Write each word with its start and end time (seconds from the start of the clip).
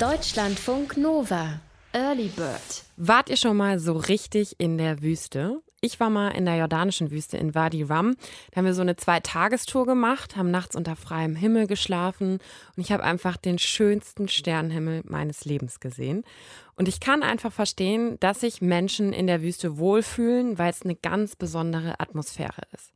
Deutschlandfunk 0.00 0.96
Nova. 0.96 1.60
Early 1.92 2.28
Bird. 2.28 2.84
Wart 2.96 3.28
ihr 3.28 3.36
schon 3.36 3.56
mal 3.56 3.78
so 3.78 3.92
richtig 3.92 4.56
in 4.58 4.78
der 4.78 5.02
Wüste? 5.02 5.60
Ich 5.80 6.00
war 6.00 6.10
mal 6.10 6.28
in 6.30 6.44
der 6.44 6.56
jordanischen 6.56 7.10
Wüste 7.10 7.36
in 7.36 7.54
Wadi 7.54 7.82
Rum. 7.82 8.16
Da 8.50 8.56
haben 8.56 8.64
wir 8.64 8.74
so 8.74 8.82
eine 8.82 8.96
Zwei-Tagestour 8.96 9.84
gemacht, 9.84 10.36
haben 10.36 10.50
nachts 10.50 10.76
unter 10.76 10.96
freiem 10.96 11.36
Himmel 11.36 11.66
geschlafen 11.66 12.38
und 12.76 12.82
ich 12.82 12.92
habe 12.92 13.02
einfach 13.04 13.36
den 13.36 13.58
schönsten 13.58 14.28
Sternenhimmel 14.28 15.02
meines 15.04 15.44
Lebens 15.44 15.80
gesehen. 15.80 16.24
Und 16.76 16.88
ich 16.88 17.00
kann 17.00 17.22
einfach 17.22 17.52
verstehen, 17.52 18.16
dass 18.20 18.40
sich 18.40 18.62
Menschen 18.62 19.12
in 19.12 19.26
der 19.26 19.42
Wüste 19.42 19.76
wohlfühlen, 19.76 20.58
weil 20.58 20.70
es 20.70 20.82
eine 20.82 20.94
ganz 20.94 21.36
besondere 21.36 22.00
Atmosphäre 22.00 22.62
ist. 22.72 22.92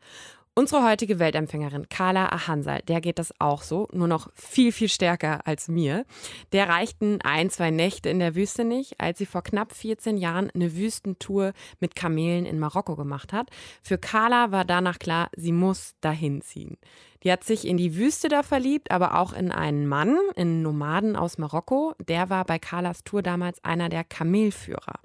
Unsere 0.59 0.88
heutige 0.88 1.18
Weltempfängerin 1.18 1.91
Carla 1.91 2.30
Ahansal, 2.30 2.80
der 2.88 3.02
geht 3.02 3.18
das 3.18 3.34
auch 3.38 3.61
so, 3.61 3.88
nur 3.93 4.09
noch 4.09 4.30
viel, 4.32 4.73
viel 4.73 4.88
stärker 4.88 5.46
als 5.46 5.68
mir. 5.68 6.06
Der 6.52 6.66
reichten 6.70 7.20
ein, 7.20 7.50
zwei 7.50 7.70
Nächte 7.70 8.09
in 8.09 8.20
der 8.20 8.34
Wüste 8.34 8.64
nicht, 8.64 8.98
als 8.98 9.19
sie 9.19 9.27
vor 9.27 9.42
knapp 9.42 9.74
14 9.74 10.16
Jahren 10.16 10.50
eine 10.55 10.74
Wüstentour 10.74 11.52
mit 11.78 11.95
Kamelen 11.95 12.47
in 12.47 12.59
Marokko 12.59 12.97
gemacht 12.97 13.34
hat. 13.34 13.50
Für 13.83 13.98
Carla 13.98 14.50
war 14.50 14.64
danach 14.64 14.98
klar, 14.98 15.28
sie 15.37 15.52
muss 15.52 15.95
dahin 16.00 16.41
ziehen. 16.41 16.78
Die 17.23 17.30
hat 17.30 17.45
sich 17.45 17.66
in 17.66 17.77
die 17.77 17.95
Wüste 17.95 18.30
da 18.30 18.42
verliebt, 18.42 18.91
aber 18.91 19.20
auch 19.20 19.34
in 19.34 19.52
einen 19.52 19.86
Mann, 19.86 20.16
in 20.36 20.62
Nomaden 20.62 21.16
aus 21.16 21.36
Marokko. 21.36 21.92
Der 22.09 22.30
war 22.30 22.47
bei 22.47 22.59
Carlas 22.59 23.05
Tour 23.05 23.20
damals 23.23 23.62
einer 23.62 23.91
der 23.91 24.05
Kamelführer. 24.05 25.00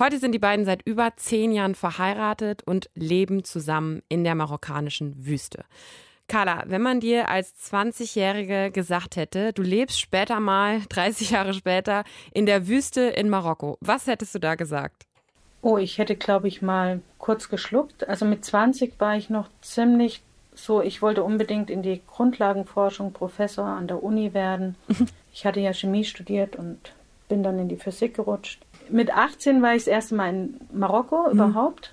Heute 0.00 0.18
sind 0.18 0.30
die 0.30 0.38
beiden 0.38 0.64
seit 0.64 0.82
über 0.82 1.16
zehn 1.16 1.50
Jahren 1.50 1.74
verheiratet 1.74 2.62
und 2.64 2.88
leben 2.94 3.42
zusammen 3.42 4.02
in 4.08 4.22
der 4.22 4.36
marokkanischen 4.36 5.26
Wüste. 5.26 5.64
Carla, 6.28 6.62
wenn 6.66 6.82
man 6.82 7.00
dir 7.00 7.28
als 7.28 7.52
20-Jährige 7.72 8.70
gesagt 8.70 9.16
hätte, 9.16 9.52
du 9.52 9.62
lebst 9.62 9.98
später 9.98 10.38
mal, 10.38 10.82
30 10.88 11.30
Jahre 11.30 11.52
später, 11.52 12.04
in 12.32 12.46
der 12.46 12.68
Wüste 12.68 13.00
in 13.00 13.28
Marokko, 13.28 13.76
was 13.80 14.06
hättest 14.06 14.36
du 14.36 14.38
da 14.38 14.54
gesagt? 14.54 15.04
Oh, 15.62 15.78
ich 15.78 15.98
hätte, 15.98 16.14
glaube 16.14 16.46
ich, 16.46 16.62
mal 16.62 17.00
kurz 17.18 17.48
geschluckt. 17.48 18.08
Also 18.08 18.24
mit 18.24 18.44
20 18.44 19.00
war 19.00 19.16
ich 19.16 19.30
noch 19.30 19.48
ziemlich 19.62 20.22
so, 20.54 20.80
ich 20.80 21.02
wollte 21.02 21.24
unbedingt 21.24 21.70
in 21.70 21.82
die 21.82 22.02
Grundlagenforschung 22.06 23.12
Professor 23.12 23.64
an 23.64 23.88
der 23.88 24.02
Uni 24.02 24.32
werden. 24.32 24.76
Ich 25.30 25.46
hatte 25.46 25.60
ja 25.60 25.72
Chemie 25.72 26.04
studiert 26.04 26.56
und 26.56 26.80
bin 27.28 27.44
dann 27.44 27.60
in 27.60 27.68
die 27.68 27.76
Physik 27.76 28.14
gerutscht 28.14 28.58
mit 28.90 29.14
18 29.14 29.62
war 29.62 29.74
ich 29.74 29.84
das 29.84 29.88
erste 29.88 30.14
Mal 30.14 30.30
in 30.30 30.60
Marokko 30.72 31.26
mhm. 31.26 31.32
überhaupt. 31.32 31.92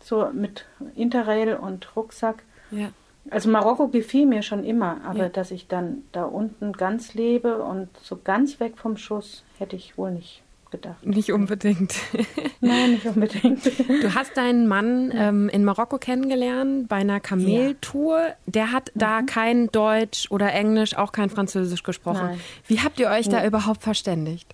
So 0.00 0.28
mit 0.32 0.64
Interrail 0.96 1.54
und 1.54 1.94
Rucksack. 1.96 2.42
Ja. 2.70 2.88
Also 3.30 3.48
Marokko 3.50 3.88
gefiel 3.88 4.26
mir 4.26 4.42
schon 4.42 4.64
immer, 4.64 5.00
aber 5.04 5.24
ja. 5.24 5.28
dass 5.28 5.52
ich 5.52 5.68
dann 5.68 6.02
da 6.10 6.24
unten 6.24 6.72
ganz 6.72 7.14
lebe 7.14 7.62
und 7.62 7.88
so 8.02 8.18
ganz 8.22 8.58
weg 8.58 8.76
vom 8.76 8.96
Schuss, 8.96 9.44
hätte 9.58 9.76
ich 9.76 9.96
wohl 9.96 10.10
nicht 10.10 10.42
gedacht. 10.72 11.06
Nicht 11.06 11.30
unbedingt. 11.30 11.94
Nein, 12.60 12.92
nicht 12.92 13.06
unbedingt. 13.06 13.64
Du 13.66 14.14
hast 14.14 14.36
deinen 14.36 14.66
Mann 14.66 15.12
ähm, 15.14 15.48
in 15.50 15.64
Marokko 15.64 15.98
kennengelernt 15.98 16.88
bei 16.88 16.96
einer 16.96 17.20
Kameltour. 17.20 18.18
Ja. 18.18 18.34
Der 18.46 18.72
hat 18.72 18.90
mhm. 18.94 18.98
da 18.98 19.22
kein 19.22 19.68
Deutsch 19.68 20.28
oder 20.30 20.52
Englisch, 20.52 20.96
auch 20.96 21.12
kein 21.12 21.30
Französisch 21.30 21.84
gesprochen. 21.84 22.26
Nein. 22.26 22.40
Wie 22.66 22.80
habt 22.80 22.98
ihr 22.98 23.08
euch 23.08 23.28
da 23.28 23.44
überhaupt 23.46 23.82
verständigt? 23.82 24.52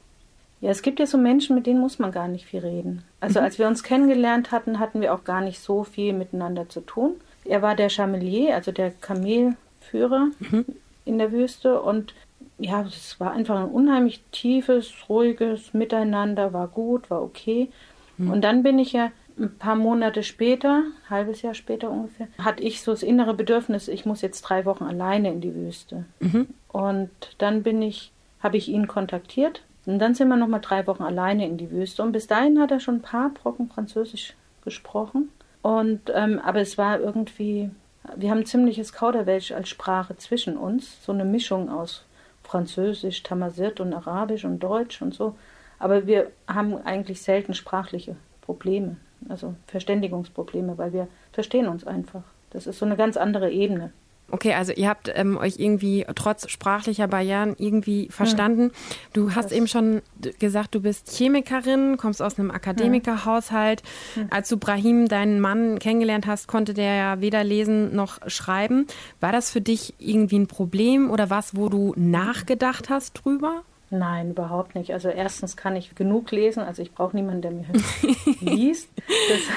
Ja, 0.60 0.70
es 0.70 0.82
gibt 0.82 0.98
ja 0.98 1.06
so 1.06 1.18
Menschen, 1.18 1.54
mit 1.54 1.66
denen 1.66 1.80
muss 1.80 1.98
man 1.98 2.10
gar 2.10 2.28
nicht 2.28 2.46
viel 2.46 2.60
reden. 2.60 3.04
Also 3.20 3.38
mhm. 3.38 3.44
als 3.44 3.58
wir 3.58 3.68
uns 3.68 3.82
kennengelernt 3.82 4.50
hatten, 4.50 4.78
hatten 4.78 5.00
wir 5.00 5.14
auch 5.14 5.24
gar 5.24 5.40
nicht 5.40 5.60
so 5.60 5.84
viel 5.84 6.12
miteinander 6.12 6.68
zu 6.68 6.80
tun. 6.80 7.14
Er 7.44 7.62
war 7.62 7.76
der 7.76 7.88
Chamelier, 7.88 8.54
also 8.54 8.72
der 8.72 8.90
Kamelführer 8.90 10.28
mhm. 10.40 10.64
in 11.04 11.18
der 11.18 11.32
Wüste 11.32 11.80
und 11.80 12.14
ja, 12.58 12.82
es 12.82 13.20
war 13.20 13.32
einfach 13.32 13.56
ein 13.60 13.70
unheimlich 13.70 14.20
tiefes, 14.32 14.92
ruhiges 15.08 15.74
Miteinander, 15.74 16.52
war 16.52 16.66
gut, 16.66 17.08
war 17.08 17.22
okay. 17.22 17.68
Mhm. 18.16 18.32
Und 18.32 18.40
dann 18.42 18.64
bin 18.64 18.80
ich 18.80 18.92
ja 18.92 19.12
ein 19.38 19.56
paar 19.56 19.76
Monate 19.76 20.24
später, 20.24 20.82
ein 20.82 21.10
halbes 21.10 21.42
Jahr 21.42 21.54
später 21.54 21.88
ungefähr, 21.88 22.26
hatte 22.38 22.64
ich 22.64 22.82
so 22.82 22.90
das 22.90 23.04
innere 23.04 23.34
Bedürfnis, 23.34 23.86
ich 23.86 24.04
muss 24.04 24.22
jetzt 24.22 24.40
drei 24.40 24.64
Wochen 24.64 24.82
alleine 24.82 25.30
in 25.30 25.40
die 25.40 25.54
Wüste. 25.54 26.04
Mhm. 26.18 26.48
Und 26.66 27.10
dann 27.38 27.62
bin 27.62 27.80
ich, 27.80 28.10
habe 28.40 28.56
ich 28.56 28.68
ihn 28.68 28.88
kontaktiert 28.88 29.62
und 29.88 30.00
dann 30.00 30.14
sind 30.14 30.28
wir 30.28 30.36
noch 30.36 30.48
mal 30.48 30.58
drei 30.58 30.86
Wochen 30.86 31.02
alleine 31.02 31.46
in 31.46 31.56
die 31.56 31.70
Wüste. 31.70 32.02
Und 32.02 32.12
bis 32.12 32.26
dahin 32.26 32.60
hat 32.60 32.70
er 32.70 32.78
schon 32.78 32.96
ein 32.96 33.02
paar 33.02 33.30
Brocken 33.30 33.70
Französisch 33.70 34.34
gesprochen. 34.62 35.30
Und 35.62 36.12
ähm, 36.14 36.38
aber 36.44 36.60
es 36.60 36.76
war 36.76 37.00
irgendwie, 37.00 37.70
wir 38.14 38.30
haben 38.30 38.44
ziemliches 38.44 38.92
Kauderwelsch 38.92 39.50
als 39.50 39.70
Sprache 39.70 40.14
zwischen 40.18 40.58
uns, 40.58 41.02
so 41.04 41.12
eine 41.12 41.24
Mischung 41.24 41.70
aus 41.70 42.04
Französisch, 42.42 43.22
Tamazirt 43.22 43.80
und 43.80 43.94
Arabisch 43.94 44.44
und 44.44 44.58
Deutsch 44.58 45.00
und 45.00 45.14
so. 45.14 45.36
Aber 45.78 46.06
wir 46.06 46.32
haben 46.46 46.76
eigentlich 46.84 47.22
selten 47.22 47.54
sprachliche 47.54 48.16
Probleme, 48.42 48.96
also 49.30 49.54
Verständigungsprobleme, 49.68 50.76
weil 50.76 50.92
wir 50.92 51.08
verstehen 51.32 51.66
uns 51.66 51.86
einfach. 51.86 52.24
Das 52.50 52.66
ist 52.66 52.78
so 52.78 52.84
eine 52.84 52.96
ganz 52.96 53.16
andere 53.16 53.50
Ebene. 53.50 53.92
Okay, 54.30 54.52
also 54.52 54.72
ihr 54.72 54.88
habt 54.88 55.10
ähm, 55.14 55.38
euch 55.38 55.54
irgendwie 55.58 56.04
trotz 56.14 56.50
sprachlicher 56.50 57.08
Barrieren 57.08 57.54
irgendwie 57.58 58.08
verstanden. 58.10 58.64
Hm. 58.64 58.70
Du 59.14 59.34
hast 59.34 59.46
das 59.46 59.52
eben 59.52 59.68
schon 59.68 60.02
gesagt, 60.38 60.74
du 60.74 60.82
bist 60.82 61.10
Chemikerin, 61.10 61.96
kommst 61.96 62.20
aus 62.20 62.38
einem 62.38 62.50
Akademikerhaushalt. 62.50 63.82
Hm. 64.14 64.26
Als 64.30 64.50
du 64.50 64.58
Brahim, 64.58 65.08
deinen 65.08 65.40
Mann, 65.40 65.78
kennengelernt 65.78 66.26
hast, 66.26 66.46
konnte 66.46 66.74
der 66.74 66.94
ja 66.94 67.20
weder 67.22 67.42
lesen 67.42 67.94
noch 67.94 68.18
schreiben. 68.26 68.86
War 69.20 69.32
das 69.32 69.50
für 69.50 69.62
dich 69.62 69.94
irgendwie 69.98 70.38
ein 70.38 70.46
Problem 70.46 71.10
oder 71.10 71.30
was, 71.30 71.56
wo 71.56 71.70
du 71.70 71.94
nachgedacht 71.96 72.90
hast 72.90 73.14
drüber? 73.14 73.62
Nein, 73.90 74.30
überhaupt 74.30 74.74
nicht. 74.74 74.92
Also 74.92 75.08
erstens 75.08 75.56
kann 75.56 75.74
ich 75.74 75.94
genug 75.94 76.30
lesen, 76.30 76.62
also 76.62 76.82
ich 76.82 76.92
brauche 76.92 77.16
niemanden, 77.16 77.42
der 77.42 77.50
mir 77.52 77.66
liest. 78.40 78.90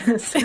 Ist, 0.06 0.36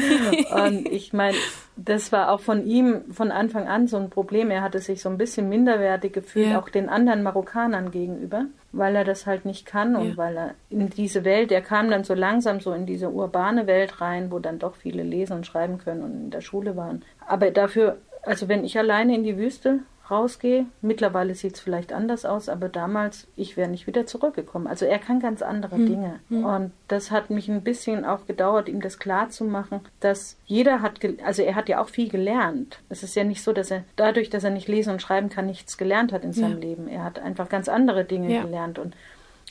und 0.52 0.88
ich 0.88 1.12
meine, 1.12 1.36
das 1.76 2.10
war 2.10 2.30
auch 2.30 2.40
von 2.40 2.66
ihm 2.66 3.12
von 3.12 3.30
Anfang 3.30 3.68
an 3.68 3.86
so 3.86 3.96
ein 3.96 4.10
Problem. 4.10 4.50
Er 4.50 4.62
hatte 4.62 4.80
sich 4.80 5.00
so 5.00 5.08
ein 5.08 5.18
bisschen 5.18 5.48
minderwertig 5.48 6.12
gefühlt, 6.12 6.50
ja. 6.50 6.58
auch 6.58 6.68
den 6.68 6.88
anderen 6.88 7.22
Marokkanern 7.22 7.92
gegenüber, 7.92 8.46
weil 8.72 8.96
er 8.96 9.04
das 9.04 9.26
halt 9.26 9.44
nicht 9.44 9.66
kann 9.66 9.94
und 9.94 10.10
ja. 10.10 10.16
weil 10.16 10.36
er 10.36 10.54
in 10.68 10.90
diese 10.90 11.24
Welt, 11.24 11.52
er 11.52 11.62
kam 11.62 11.88
dann 11.88 12.02
so 12.02 12.14
langsam 12.14 12.58
so 12.58 12.72
in 12.72 12.86
diese 12.86 13.10
urbane 13.10 13.68
Welt 13.68 14.00
rein, 14.00 14.32
wo 14.32 14.40
dann 14.40 14.58
doch 14.58 14.74
viele 14.74 15.04
lesen 15.04 15.34
und 15.34 15.46
schreiben 15.46 15.78
können 15.78 16.02
und 16.02 16.12
in 16.12 16.30
der 16.30 16.40
Schule 16.40 16.76
waren. 16.76 17.04
Aber 17.26 17.52
dafür, 17.52 17.98
also 18.22 18.48
wenn 18.48 18.64
ich 18.64 18.76
alleine 18.78 19.14
in 19.14 19.22
die 19.22 19.36
Wüste 19.36 19.80
rausgehe. 20.10 20.66
Mittlerweile 20.80 21.34
sieht 21.34 21.54
es 21.54 21.60
vielleicht 21.60 21.92
anders 21.92 22.24
aus, 22.24 22.48
aber 22.48 22.68
damals, 22.68 23.26
ich 23.36 23.56
wäre 23.56 23.68
nicht 23.68 23.86
wieder 23.86 24.06
zurückgekommen. 24.06 24.66
Also 24.66 24.86
er 24.86 24.98
kann 24.98 25.20
ganz 25.20 25.42
andere 25.42 25.76
hm. 25.76 25.86
Dinge. 25.86 26.20
Hm. 26.28 26.44
Und 26.44 26.72
das 26.88 27.10
hat 27.10 27.30
mich 27.30 27.48
ein 27.48 27.62
bisschen 27.62 28.04
auch 28.04 28.26
gedauert, 28.26 28.68
ihm 28.68 28.80
das 28.80 28.98
klar 28.98 29.30
zu 29.30 29.44
machen, 29.44 29.80
dass 30.00 30.36
jeder 30.46 30.82
hat, 30.82 31.00
also 31.24 31.42
er 31.42 31.54
hat 31.54 31.68
ja 31.68 31.80
auch 31.80 31.88
viel 31.88 32.08
gelernt. 32.08 32.80
Es 32.88 33.02
ist 33.02 33.16
ja 33.16 33.24
nicht 33.24 33.42
so, 33.42 33.52
dass 33.52 33.70
er 33.70 33.84
dadurch, 33.96 34.30
dass 34.30 34.44
er 34.44 34.50
nicht 34.50 34.68
lesen 34.68 34.92
und 34.92 35.02
schreiben 35.02 35.28
kann, 35.28 35.46
nichts 35.46 35.78
gelernt 35.78 36.12
hat 36.12 36.24
in 36.24 36.32
seinem 36.32 36.62
ja. 36.62 36.68
Leben. 36.68 36.88
Er 36.88 37.04
hat 37.04 37.18
einfach 37.18 37.48
ganz 37.48 37.68
andere 37.68 38.04
Dinge 38.04 38.34
ja. 38.34 38.42
gelernt. 38.42 38.78
Und 38.78 38.94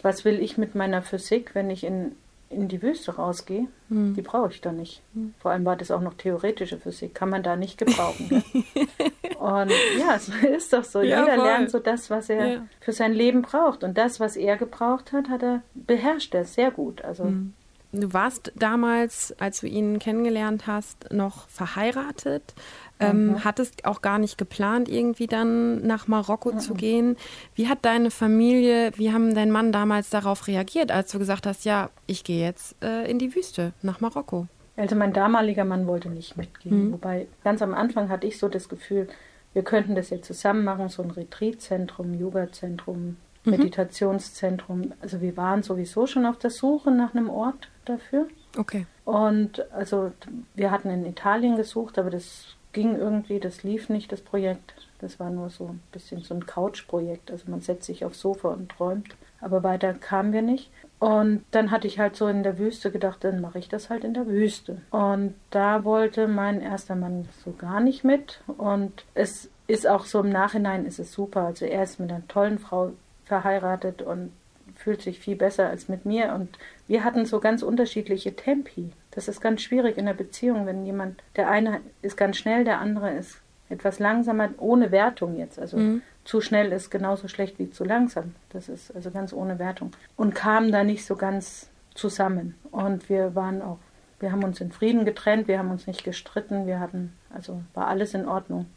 was 0.02 0.26
will 0.26 0.40
ich 0.40 0.58
mit 0.58 0.76
meiner 0.76 1.02
Physik, 1.02 1.56
wenn 1.56 1.70
ich 1.70 1.84
in 1.84 2.12
in 2.50 2.68
die 2.68 2.82
Wüste 2.82 3.16
rausgehe, 3.16 3.68
hm. 3.90 4.14
die 4.14 4.22
brauche 4.22 4.52
ich 4.52 4.62
da 4.62 4.72
nicht. 4.72 5.02
Hm. 5.14 5.34
Vor 5.40 5.52
allem 5.52 5.66
war 5.66 5.76
das 5.76 5.92
auch 5.92 6.02
noch 6.02 6.14
theoretische 6.14 6.78
Physik, 6.78 7.16
kann 7.16 7.30
man 7.30 7.44
da 7.44 7.56
nicht 7.56 7.78
gebrauchen. 7.78 8.44
und 9.40 9.72
ja, 10.00 10.16
es 10.16 10.30
ist 10.44 10.74
doch 10.74 10.84
so. 10.84 11.02
Ja, 11.02 11.22
Jeder 11.22 11.36
voll. 11.36 11.46
lernt 11.46 11.72
so 11.72 11.80
das, 11.80 12.10
was 12.10 12.30
er 12.30 12.46
ja. 12.46 12.68
für 12.80 12.94
sein 12.94 13.14
Leben 13.14 13.42
braucht. 13.42 13.84
Und 13.84 13.98
das, 13.98 14.20
was 14.20 14.36
er 14.36 14.58
gebraucht 14.58 15.12
hat, 15.12 15.30
hat 15.30 15.44
er 15.44 15.64
beherrscht 15.74 16.34
er 16.34 16.46
sehr 16.46 16.72
gut. 16.72 17.04
Also 17.04 17.26
hm. 17.26 17.54
Du 17.92 18.12
warst 18.12 18.52
damals, 18.56 19.34
als 19.40 19.62
du 19.62 19.68
ihn 19.68 20.00
kennengelernt 20.00 20.68
hast, 20.68 21.14
noch 21.14 21.48
verheiratet. 21.48 22.54
Ähm, 23.00 23.28
mhm. 23.28 23.44
Hattest 23.44 23.86
auch 23.86 24.02
gar 24.02 24.20
nicht 24.20 24.38
geplant, 24.38 24.88
irgendwie 24.88 25.28
dann 25.28 25.86
nach 25.86 26.08
Marokko 26.08 26.54
mhm. 26.54 26.60
zu 26.60 26.74
gehen. 26.74 27.18
Wie 27.54 27.68
hat 27.68 27.80
deine 27.84 28.10
Familie, 28.10 28.92
wie 28.96 29.12
haben 29.12 29.36
dein 29.36 29.52
Mann 29.52 29.72
damals 29.72 30.10
darauf 30.10 30.48
reagiert, 30.48 30.92
als 30.92 31.12
du 31.12 31.20
gesagt 31.20 31.46
hast, 31.46 31.66
ja, 31.66 31.90
ich 32.08 32.24
gehe 32.24 32.42
jetzt 32.46 32.76
äh, 32.82 33.10
in 33.10 33.20
die 33.20 33.36
Wüste 33.36 33.74
nach 33.82 34.00
Marokko? 34.00 34.48
Also 34.78 34.96
mein 34.96 35.14
damaliger 35.14 35.66
Mann 35.66 35.88
wollte 35.88 36.10
nicht 36.10 36.38
mitgehen. 36.38 36.88
Mhm. 36.88 36.94
Wobei 36.94 37.28
ganz 37.44 37.62
am 37.62 37.74
Anfang 37.74 38.10
hatte 38.10 38.28
ich 38.28 38.38
so 38.38 38.48
das 38.48 38.70
Gefühl, 38.70 39.08
wir 39.54 39.64
könnten 39.64 39.96
das 39.96 40.10
jetzt 40.10 40.28
zusammen 40.28 40.64
machen, 40.64 40.90
so 40.90 41.02
ein 41.02 41.12
Retreatzentrum, 41.12 42.14
Yoga-Zentrum, 42.14 43.18
mhm. 43.46 43.52
Meditationszentrum. 43.52 44.94
Also 45.02 45.22
wir 45.22 45.38
waren 45.38 45.64
sowieso 45.64 46.08
schon 46.08 46.26
auf 46.26 46.38
der 46.38 46.50
Suche 46.50 46.92
nach 46.92 47.16
einem 47.16 47.30
Ort 47.30 47.70
dafür. 47.86 48.28
Okay. 48.58 48.86
Und 49.06 49.72
also 49.72 50.12
wir 50.56 50.72
hatten 50.72 50.90
in 50.90 51.06
Italien 51.06 51.56
gesucht, 51.56 51.98
aber 51.98 52.10
das 52.10 52.56
ging 52.76 52.98
irgendwie, 52.98 53.40
das 53.40 53.64
lief 53.64 53.88
nicht, 53.88 54.12
das 54.12 54.20
Projekt. 54.20 54.76
Das 55.00 55.18
war 55.18 55.30
nur 55.30 55.50
so 55.50 55.68
ein 55.68 55.82
bisschen 55.94 56.22
so 56.22 56.34
ein 56.36 56.46
Couch-Projekt. 56.46 57.32
Also 57.32 57.50
man 57.50 57.62
setzt 57.62 57.86
sich 57.86 58.04
aufs 58.04 58.20
Sofa 58.20 58.50
und 58.50 58.70
träumt. 58.70 59.16
Aber 59.40 59.64
weiter 59.64 59.94
kamen 59.94 60.34
wir 60.34 60.42
nicht. 60.42 60.70
Und 61.00 61.46
dann 61.52 61.72
hatte 61.72 61.88
ich 61.88 62.00
halt 62.00 62.18
so 62.18 62.28
in 62.28 62.44
der 62.44 62.60
Wüste 62.60 62.92
gedacht, 62.92 63.24
dann 63.24 63.40
mache 63.40 63.60
ich 63.60 63.70
das 63.70 63.90
halt 63.90 64.04
in 64.04 64.14
der 64.14 64.28
Wüste. 64.28 64.82
Und 64.92 65.36
da 65.52 65.86
wollte 65.86 66.28
mein 66.28 66.62
erster 66.62 66.96
Mann 66.96 67.30
so 67.46 67.54
gar 67.54 67.80
nicht 67.80 68.04
mit. 68.04 68.42
Und 68.58 69.06
es 69.14 69.50
ist 69.68 69.88
auch 69.88 70.06
so 70.06 70.20
im 70.20 70.30
Nachhinein 70.30 70.86
ist 70.86 71.00
es 71.00 71.14
super. 71.14 71.46
Also 71.46 71.66
er 71.66 71.84
ist 71.84 72.00
mit 72.00 72.12
einer 72.12 72.28
tollen 72.28 72.60
Frau 72.60 72.92
verheiratet 73.24 74.02
und 74.02 74.32
fühlt 74.76 75.02
sich 75.02 75.20
viel 75.20 75.36
besser 75.36 75.70
als 75.70 75.88
mit 75.88 76.06
mir. 76.06 76.34
Und 76.34 76.58
wir 76.88 77.04
hatten 77.04 77.26
so 77.26 77.40
ganz 77.40 77.64
unterschiedliche 77.64 78.36
Tempi. 78.36 78.92
Das 79.12 79.28
ist 79.28 79.42
ganz 79.42 79.62
schwierig 79.62 79.98
in 79.98 80.06
der 80.06 80.14
Beziehung, 80.14 80.66
wenn 80.66 80.86
jemand, 80.86 81.24
der 81.36 81.50
eine 81.50 81.82
ist 82.02 82.18
ganz 82.18 82.38
schnell, 82.38 82.64
der 82.64 82.80
andere 82.80 83.12
ist 83.12 83.40
etwas 83.70 84.00
langsamer, 84.00 84.50
ohne 84.58 84.92
Wertung 84.92 85.38
jetzt. 85.38 85.60
Also 85.60 85.78
mhm. 85.78 86.02
zu 86.24 86.42
schnell 86.42 86.72
ist 86.72 86.92
genauso 86.92 87.28
schlecht 87.28 87.58
wie 87.58 87.72
zu 87.72 87.84
langsam. 87.84 88.36
Das 88.50 88.70
ist 88.70 88.96
also 88.96 89.12
ganz 89.12 89.34
ohne 89.34 89.58
Wertung. 89.58 89.92
Und 90.16 90.36
kamen 90.36 90.72
da 90.72 90.84
nicht 90.84 91.06
so 91.06 91.16
ganz 91.16 91.70
zusammen. 91.94 92.56
Und 92.72 93.10
wir 93.10 93.36
waren 93.36 93.62
auch, 93.62 93.80
wir 94.20 94.32
haben 94.32 94.44
uns 94.44 94.62
in 94.62 94.72
Frieden 94.72 95.06
getrennt, 95.06 95.48
wir 95.48 95.58
haben 95.58 95.72
uns 95.72 95.88
nicht 95.88 96.04
gestritten, 96.04 96.68
wir 96.68 96.80
hatten, 96.80 97.14
also 97.34 97.62
war 97.74 97.88
alles 97.88 98.14
in 98.14 98.28
Ordnung. 98.28 98.68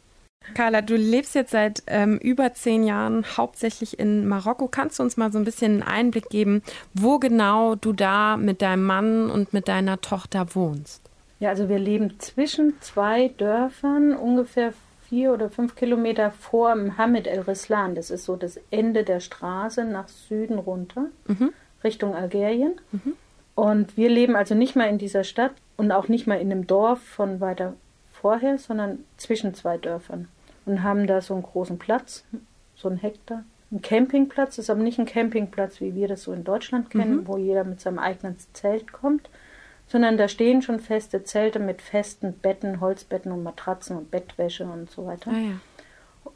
Carla, 0.53 0.81
du 0.81 0.95
lebst 0.95 1.35
jetzt 1.35 1.51
seit 1.51 1.83
ähm, 1.87 2.17
über 2.17 2.53
zehn 2.53 2.83
Jahren 2.83 3.25
hauptsächlich 3.37 3.99
in 3.99 4.27
Marokko. 4.27 4.67
Kannst 4.67 4.99
du 4.99 5.03
uns 5.03 5.17
mal 5.17 5.31
so 5.31 5.37
ein 5.37 5.45
bisschen 5.45 5.81
einen 5.81 5.83
Einblick 5.83 6.29
geben, 6.29 6.61
wo 6.93 7.19
genau 7.19 7.75
du 7.75 7.93
da 7.93 8.37
mit 8.37 8.61
deinem 8.61 8.85
Mann 8.85 9.29
und 9.29 9.53
mit 9.53 9.67
deiner 9.67 10.01
Tochter 10.01 10.55
wohnst? 10.55 11.01
Ja, 11.39 11.49
also 11.49 11.69
wir 11.69 11.79
leben 11.79 12.19
zwischen 12.19 12.73
zwei 12.81 13.29
Dörfern, 13.37 14.13
ungefähr 14.13 14.73
vier 15.07 15.33
oder 15.33 15.49
fünf 15.49 15.75
Kilometer 15.75 16.31
vor 16.31 16.75
Mohammed 16.75 17.27
El 17.27 17.41
Rislan. 17.41 17.95
Das 17.95 18.11
ist 18.11 18.25
so 18.25 18.35
das 18.35 18.59
Ende 18.71 19.03
der 19.03 19.19
Straße 19.19 19.85
nach 19.85 20.07
Süden 20.07 20.59
runter, 20.59 21.05
mhm. 21.27 21.51
Richtung 21.83 22.13
Algerien. 22.13 22.73
Mhm. 22.91 23.13
Und 23.55 23.97
wir 23.97 24.09
leben 24.09 24.35
also 24.35 24.55
nicht 24.55 24.75
mal 24.75 24.89
in 24.89 24.97
dieser 24.97 25.23
Stadt 25.23 25.51
und 25.77 25.91
auch 25.91 26.07
nicht 26.07 26.27
mal 26.27 26.39
in 26.39 26.51
einem 26.51 26.67
Dorf 26.67 27.01
von 27.01 27.39
weiter 27.39 27.73
vorher, 28.11 28.57
sondern 28.57 28.99
zwischen 29.17 29.53
zwei 29.53 29.77
Dörfern 29.77 30.27
und 30.69 30.83
haben 30.83 31.07
da 31.07 31.21
so 31.21 31.33
einen 31.33 31.43
großen 31.43 31.79
Platz, 31.79 32.23
so 32.75 32.87
einen 32.87 32.97
Hektar. 32.97 33.43
Ein 33.71 33.81
Campingplatz 33.81 34.57
ist 34.57 34.69
aber 34.69 34.81
nicht 34.81 34.99
ein 34.99 35.05
Campingplatz, 35.05 35.81
wie 35.81 35.95
wir 35.95 36.07
das 36.07 36.23
so 36.23 36.33
in 36.33 36.43
Deutschland 36.43 36.89
kennen, 36.89 37.17
mhm. 37.17 37.27
wo 37.27 37.37
jeder 37.37 37.63
mit 37.63 37.81
seinem 37.81 37.99
eigenen 37.99 38.37
Zelt 38.53 38.91
kommt, 38.91 39.29
sondern 39.87 40.17
da 40.17 40.27
stehen 40.27 40.61
schon 40.61 40.79
feste 40.79 41.23
Zelte 41.23 41.59
mit 41.59 41.81
festen 41.81 42.33
Betten, 42.33 42.79
Holzbetten 42.81 43.31
und 43.31 43.43
Matratzen 43.43 43.97
und 43.97 44.11
Bettwäsche 44.11 44.65
und 44.65 44.89
so 44.89 45.05
weiter. 45.05 45.31
Ah, 45.31 45.37
ja. 45.37 45.59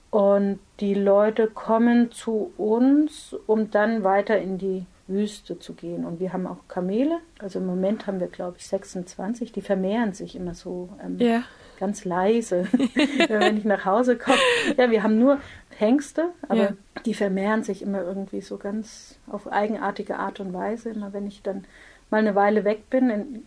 Und 0.09 0.59
die 0.79 0.93
Leute 0.93 1.47
kommen 1.47 2.11
zu 2.11 2.53
uns, 2.57 3.35
um 3.47 3.71
dann 3.71 4.03
weiter 4.03 4.39
in 4.39 4.57
die 4.57 4.85
Wüste 5.07 5.57
zu 5.59 5.73
gehen. 5.73 6.05
Und 6.05 6.19
wir 6.19 6.33
haben 6.33 6.45
auch 6.45 6.67
Kamele. 6.67 7.19
Also 7.39 7.59
im 7.59 7.65
Moment 7.65 8.05
haben 8.05 8.19
wir, 8.19 8.27
glaube 8.27 8.57
ich, 8.59 8.67
26. 8.67 9.51
Die 9.51 9.61
vermehren 9.61 10.13
sich 10.13 10.35
immer 10.35 10.53
so 10.53 10.89
ähm, 11.03 11.17
ja. 11.19 11.43
Ganz 11.83 12.05
leise, 12.05 12.65
wenn 13.27 13.57
ich 13.57 13.65
nach 13.65 13.83
Hause 13.83 14.17
komme. 14.17 14.37
Ja, 14.77 14.89
wir 14.89 15.03
haben 15.03 15.19
nur 15.19 15.39
Hengste, 15.75 16.29
aber 16.47 16.61
ja. 16.61 16.73
die 17.05 17.13
vermehren 17.13 17.63
sich 17.63 17.81
immer 17.81 18.01
irgendwie 18.01 18.39
so 18.39 18.57
ganz 18.57 19.19
auf 19.27 19.51
eigenartige 19.51 20.17
Art 20.17 20.39
und 20.39 20.53
Weise. 20.53 20.91
Immer 20.91 21.11
wenn 21.11 21.27
ich 21.27 21.41
dann 21.41 21.65
mal 22.09 22.19
eine 22.19 22.35
Weile 22.35 22.63
weg 22.63 22.89
bin, 22.89 23.09
in, 23.09 23.45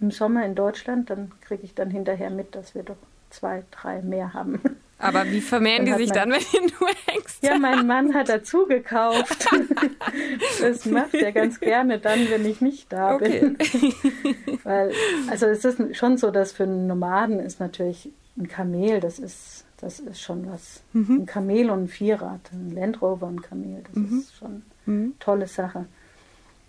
im 0.00 0.10
Sommer 0.10 0.44
in 0.44 0.54
Deutschland, 0.54 1.08
dann 1.08 1.32
kriege 1.40 1.62
ich 1.62 1.74
dann 1.74 1.90
hinterher 1.90 2.28
mit, 2.28 2.54
dass 2.54 2.74
wir 2.74 2.82
doch 2.82 2.98
zwei, 3.30 3.62
drei 3.70 4.02
mehr 4.02 4.34
haben. 4.34 4.60
Aber 4.98 5.30
wie 5.30 5.40
vermehren 5.40 5.86
die 5.86 5.94
sich 5.94 6.10
dann, 6.10 6.30
wenn 6.32 6.40
ihr 6.52 6.70
nur 6.80 6.88
Hengste 7.06 7.46
Ja, 7.46 7.58
mein 7.58 7.86
Mann 7.86 8.14
hat 8.14 8.28
dazu 8.28 8.66
gekauft. 8.66 9.46
das 10.60 10.86
macht 10.86 11.14
er 11.14 11.32
ganz 11.32 11.60
gerne 11.60 11.98
dann, 11.98 12.28
wenn 12.30 12.44
ich 12.44 12.60
nicht 12.60 12.92
da 12.92 13.14
okay. 13.14 13.40
bin. 13.40 13.58
Weil, 14.64 14.92
also 15.30 15.46
es 15.46 15.64
ist 15.64 15.96
schon 15.96 16.16
so, 16.16 16.30
dass 16.30 16.52
für 16.52 16.64
einen 16.64 16.86
Nomaden 16.86 17.38
ist 17.38 17.60
natürlich 17.60 18.10
ein 18.36 18.48
Kamel, 18.48 19.00
das 19.00 19.18
ist, 19.18 19.64
das 19.80 20.00
ist 20.00 20.20
schon 20.20 20.50
was. 20.50 20.82
Mhm. 20.92 21.20
Ein 21.20 21.26
Kamel 21.26 21.70
und 21.70 21.84
ein 21.84 21.88
Vierrad, 21.88 22.40
ein 22.52 22.72
Land 22.74 23.00
Rover 23.00 23.26
und 23.26 23.36
ein 23.36 23.42
Kamel, 23.42 23.82
das 23.86 23.96
mhm. 23.96 24.18
ist 24.18 24.36
schon 24.36 24.62
eine 24.86 24.96
mhm. 24.96 25.14
tolle 25.20 25.46
Sache. 25.46 25.86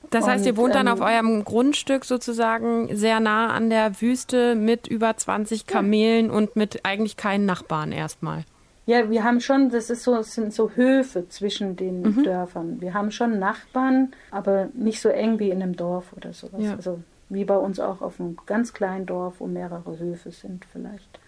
Das 0.09 0.27
heißt, 0.27 0.45
ihr 0.45 0.57
wohnt 0.57 0.75
dann 0.75 0.87
ähm, 0.87 0.93
auf 0.93 1.01
eurem 1.01 1.43
Grundstück 1.43 2.03
sozusagen 2.03 2.95
sehr 2.95 3.19
nah 3.19 3.53
an 3.53 3.69
der 3.69 4.01
Wüste 4.01 4.55
mit 4.55 4.87
über 4.87 5.15
20 5.15 5.67
Kamelen 5.67 6.27
ja. 6.27 6.31
und 6.31 6.55
mit 6.55 6.81
eigentlich 6.83 7.15
keinen 7.15 7.45
Nachbarn 7.45 7.91
erstmal. 7.91 8.43
Ja, 8.85 9.11
wir 9.11 9.23
haben 9.23 9.39
schon, 9.39 9.69
das 9.69 9.91
ist 9.91 10.03
so, 10.03 10.15
das 10.15 10.33
sind 10.33 10.51
so 10.51 10.71
Höfe 10.71 11.29
zwischen 11.29 11.75
den 11.75 12.01
mhm. 12.01 12.23
Dörfern. 12.23 12.81
Wir 12.81 12.95
haben 12.95 13.11
schon 13.11 13.37
Nachbarn, 13.37 14.13
aber 14.31 14.69
nicht 14.73 14.99
so 14.99 15.09
eng 15.09 15.37
wie 15.37 15.51
in 15.51 15.61
einem 15.61 15.75
Dorf 15.75 16.11
oder 16.17 16.33
sowas. 16.33 16.63
Ja. 16.63 16.71
Also 16.73 16.99
wie 17.29 17.45
bei 17.45 17.57
uns 17.57 17.79
auch 17.79 18.01
auf 18.01 18.19
einem 18.19 18.35
ganz 18.47 18.73
kleinen 18.73 19.05
Dorf, 19.05 19.35
wo 19.37 19.45
mehrere 19.45 19.99
Höfe 19.99 20.31
sind 20.31 20.65
vielleicht. 20.65 21.19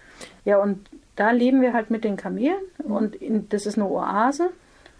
Ja, 0.43 0.57
und 0.57 0.89
da 1.15 1.29
leben 1.29 1.61
wir 1.61 1.73
halt 1.73 1.91
mit 1.91 2.03
den 2.03 2.15
Kamelen 2.15 2.61
mhm. 2.83 2.91
und 2.91 3.15
in, 3.15 3.47
das 3.49 3.67
ist 3.67 3.77
eine 3.77 3.87
Oase. 3.87 4.49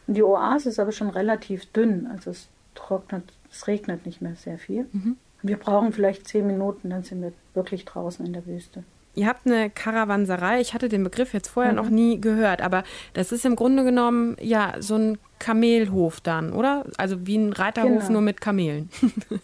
Und 0.06 0.13
die 0.15 0.24
Oase 0.24 0.69
ist 0.69 0.79
aber 0.79 0.91
schon 0.91 1.09
relativ 1.09 1.65
dünn, 1.71 2.07
also 2.12 2.29
es 2.29 2.47
trocknet 2.75 3.24
es 3.51 3.68
regnet 3.68 4.06
nicht 4.06 4.21
mehr 4.21 4.36
sehr 4.36 4.57
viel. 4.57 4.88
Mhm. 4.92 5.18
Wir 5.44 5.57
brauchen 5.57 5.92
vielleicht 5.92 6.27
zehn 6.27 6.45
Minuten, 6.45 6.89
dann 6.89 7.03
sind 7.03 7.21
wir 7.21 7.33
wirklich 7.53 7.86
draußen 7.86 8.25
in 8.25 8.33
der 8.33 8.45
Wüste. 8.45 8.83
Ihr 9.13 9.27
habt 9.27 9.45
eine 9.45 9.69
Karawanserei. 9.69 10.62
Ich 10.62 10.74
hatte 10.74 10.88
den 10.88 11.03
Begriff 11.03 11.33
jetzt 11.33 11.50
vorher 11.50 11.74
mhm. 11.74 11.77
noch 11.77 11.89
nie 11.89 12.21
gehört, 12.21 12.62
aber 12.62 12.83
das 13.13 13.31
ist 13.31 13.45
im 13.45 13.56
Grunde 13.56 13.83
genommen 13.83 14.38
ja 14.39 14.75
so 14.80 14.95
ein 14.95 15.18
Kamelhof 15.39 16.21
dann, 16.21 16.53
oder? 16.53 16.86
Also 16.98 17.27
wie 17.27 17.38
ein 17.38 17.51
Reiterhof 17.51 18.03
genau. 18.03 18.12
nur 18.12 18.21
mit 18.21 18.39
Kamelen. 18.39 18.89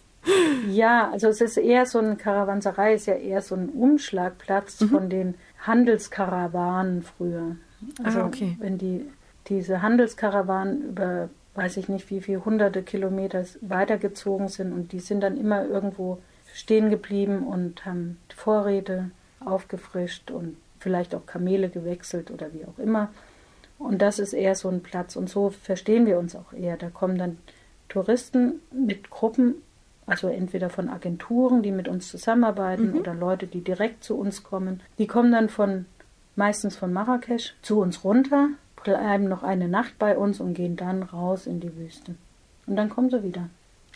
ja, 0.70 1.10
also 1.10 1.28
es 1.28 1.40
ist 1.40 1.58
eher 1.58 1.84
so 1.84 1.98
eine 1.98 2.16
Karawanserei, 2.16 2.94
ist 2.94 3.06
ja 3.06 3.14
eher 3.14 3.42
so 3.42 3.56
ein 3.56 3.68
Umschlagplatz 3.68 4.80
mhm. 4.80 4.88
von 4.88 5.10
den 5.10 5.34
Handelskarawanen 5.66 7.02
früher. 7.02 7.56
Also 8.02 8.20
ah, 8.20 8.26
okay. 8.26 8.56
wenn 8.60 8.78
die 8.78 9.04
diese 9.48 9.82
Handelskarawanen 9.82 10.90
über 10.90 11.28
weiß 11.58 11.76
ich 11.76 11.88
nicht, 11.88 12.08
wie 12.10 12.20
viele 12.20 12.44
hunderte 12.44 12.84
Kilometer 12.84 13.44
weitergezogen 13.60 14.46
sind 14.46 14.72
und 14.72 14.92
die 14.92 15.00
sind 15.00 15.20
dann 15.20 15.36
immer 15.36 15.64
irgendwo 15.66 16.18
stehen 16.54 16.88
geblieben 16.88 17.46
und 17.46 17.84
haben 17.84 18.18
Vorräte 18.34 19.10
aufgefrischt 19.44 20.30
und 20.30 20.56
vielleicht 20.78 21.16
auch 21.16 21.26
Kamele 21.26 21.68
gewechselt 21.68 22.30
oder 22.30 22.54
wie 22.54 22.64
auch 22.64 22.78
immer. 22.78 23.10
Und 23.76 24.02
das 24.02 24.20
ist 24.20 24.34
eher 24.34 24.54
so 24.54 24.68
ein 24.68 24.84
Platz 24.84 25.16
und 25.16 25.28
so 25.28 25.50
verstehen 25.50 26.06
wir 26.06 26.18
uns 26.18 26.36
auch 26.36 26.52
eher. 26.52 26.76
Da 26.76 26.90
kommen 26.90 27.18
dann 27.18 27.38
Touristen 27.88 28.60
mit 28.70 29.10
Gruppen, 29.10 29.56
also 30.06 30.28
entweder 30.28 30.70
von 30.70 30.88
Agenturen, 30.88 31.62
die 31.62 31.72
mit 31.72 31.88
uns 31.88 32.08
zusammenarbeiten 32.08 32.92
mhm. 32.92 32.98
oder 32.98 33.14
Leute, 33.14 33.48
die 33.48 33.62
direkt 33.62 34.04
zu 34.04 34.16
uns 34.16 34.44
kommen. 34.44 34.80
Die 34.98 35.08
kommen 35.08 35.32
dann 35.32 35.48
von 35.48 35.86
meistens 36.36 36.76
von 36.76 36.92
Marrakesch 36.92 37.56
zu 37.62 37.80
uns 37.80 38.04
runter 38.04 38.50
bleiben 38.84 39.28
noch 39.28 39.42
eine 39.42 39.68
Nacht 39.68 39.98
bei 39.98 40.16
uns 40.16 40.40
und 40.40 40.54
gehen 40.54 40.76
dann 40.76 41.02
raus 41.02 41.46
in 41.46 41.60
die 41.60 41.76
Wüste. 41.76 42.14
Und 42.66 42.76
dann 42.76 42.88
kommen 42.88 43.10
sie 43.10 43.22
wieder. 43.22 43.48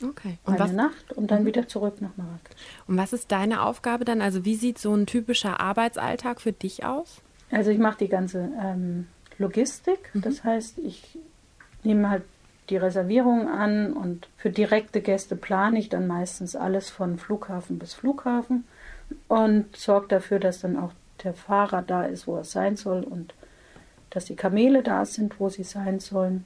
Okay. 0.02 0.38
Und 0.44 0.54
eine 0.54 0.64
was? 0.64 0.72
Nacht 0.72 1.12
und 1.12 1.30
dann 1.30 1.42
mhm. 1.42 1.46
wieder 1.46 1.68
zurück 1.68 2.00
nach 2.00 2.16
Marrakesch. 2.16 2.56
Und 2.86 2.96
was 2.96 3.12
ist 3.12 3.30
deine 3.30 3.62
Aufgabe 3.62 4.04
dann? 4.04 4.20
Also 4.20 4.44
wie 4.44 4.56
sieht 4.56 4.78
so 4.78 4.94
ein 4.94 5.06
typischer 5.06 5.60
Arbeitsalltag 5.60 6.40
für 6.40 6.52
dich 6.52 6.84
aus? 6.84 7.20
Also 7.50 7.70
ich 7.70 7.78
mache 7.78 7.98
die 7.98 8.08
ganze 8.08 8.50
ähm, 8.60 9.08
Logistik. 9.38 10.10
Mhm. 10.14 10.22
Das 10.22 10.42
heißt, 10.44 10.78
ich 10.78 11.18
nehme 11.84 12.10
halt 12.10 12.22
die 12.70 12.76
Reservierungen 12.76 13.48
an 13.48 13.92
und 13.92 14.28
für 14.36 14.50
direkte 14.50 15.00
Gäste 15.00 15.36
plane 15.36 15.78
ich 15.78 15.88
dann 15.88 16.06
meistens 16.06 16.56
alles 16.56 16.90
von 16.90 17.18
Flughafen 17.18 17.78
bis 17.78 17.92
Flughafen 17.92 18.64
und 19.28 19.76
sorge 19.76 20.08
dafür, 20.08 20.38
dass 20.38 20.60
dann 20.60 20.78
auch 20.78 20.92
der 21.22 21.34
Fahrer 21.34 21.82
da 21.82 22.04
ist, 22.04 22.26
wo 22.26 22.36
er 22.36 22.44
sein 22.44 22.76
soll 22.76 23.02
und 23.02 23.34
dass 24.12 24.26
die 24.26 24.36
Kamele 24.36 24.82
da 24.82 25.04
sind, 25.04 25.40
wo 25.40 25.48
sie 25.48 25.64
sein 25.64 25.98
sollen. 25.98 26.44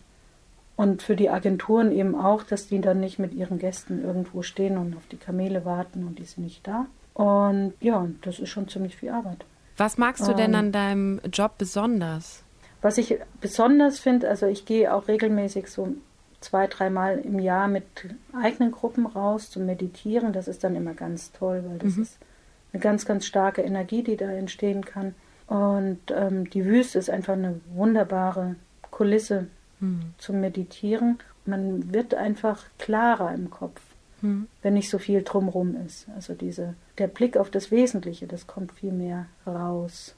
Und 0.77 1.03
für 1.03 1.17
die 1.17 1.31
Agenturen 1.31 1.91
eben 1.91 2.15
auch, 2.15 2.43
dass 2.43 2.69
die 2.69 2.81
dann 2.81 3.01
nicht 3.01 3.19
mit 3.19 3.35
ihren 3.35 3.59
Gästen 3.59 4.05
irgendwo 4.05 4.43
stehen 4.43 4.77
und 4.77 4.97
auf 4.97 5.07
die 5.11 5.17
Kamele 5.17 5.65
warten 5.65 6.07
und 6.07 6.19
die 6.19 6.25
sind 6.25 6.45
nicht 6.45 6.67
da. 6.67 6.87
Und 7.15 7.73
ja, 7.81 8.07
das 8.23 8.39
ist 8.39 8.51
schon 8.51 8.69
ziemlich 8.69 8.97
viel 8.97 9.09
Arbeit. 9.09 9.45
Was 9.79 9.99
magst 9.99 10.27
du 10.29 10.35
denn 10.35 10.53
ähm, 10.53 10.59
an 10.59 10.73
deinem 10.73 11.21
Job 11.33 11.53
besonders? 11.59 12.45
Was 12.83 12.99
ich 12.99 13.19
besonders 13.41 13.99
finde, 13.99 14.29
also 14.29 14.47
ich 14.47 14.67
gehe 14.67 14.93
auch 14.95 15.09
regelmäßig 15.09 15.69
so 15.69 15.95
zwei, 16.41 16.67
dreimal 16.67 17.19
im 17.19 17.39
Jahr 17.39 17.69
mit 17.69 17.85
eigenen 18.33 18.71
Gruppen 18.71 19.07
raus 19.07 19.51
zum 19.51 19.67
Meditieren. 19.67 20.33
Das 20.33 20.47
ist 20.47 20.63
dann 20.63 20.77
immer 20.77 20.95
ganz 20.95 21.33
toll, 21.33 21.65
weil 21.67 21.79
das 21.79 21.97
mhm. 21.97 22.03
ist 22.03 22.19
eine 22.73 22.83
ganz, 22.83 23.07
ganz 23.07 23.27
starke 23.27 23.63
Energie, 23.63 24.03
die 24.03 24.17
da 24.17 24.31
entstehen 24.31 24.85
kann. 24.85 25.15
Und 25.47 26.01
ähm, 26.11 26.51
die 26.51 26.65
Wüste 26.65 26.99
ist 26.99 27.11
einfach 27.11 27.35
eine 27.35 27.61
wunderbare 27.75 28.57
Kulisse 28.91 29.47
mhm. 29.81 30.15
zum 30.19 30.41
Meditieren. 30.41 31.19
Man 31.45 31.93
wird 31.93 32.15
einfach 32.15 32.65
klarer 32.79 33.33
im 33.33 33.51
Kopf, 33.51 33.81
mhm. 34.23 34.49
wenn 34.63 34.75
nicht 34.75 34.91
so 34.91 34.99
viel 34.99 35.23
drumherum 35.23 35.77
ist. 35.87 36.07
Also 36.17 36.35
diese, 36.35 36.75
der 36.99 37.07
Blick 37.07 37.37
auf 37.37 37.51
das 37.51 37.71
Wesentliche, 37.71 38.27
das 38.27 38.47
kommt 38.47 38.73
viel 38.73 38.93
mehr 38.93 39.27
raus. 39.47 40.15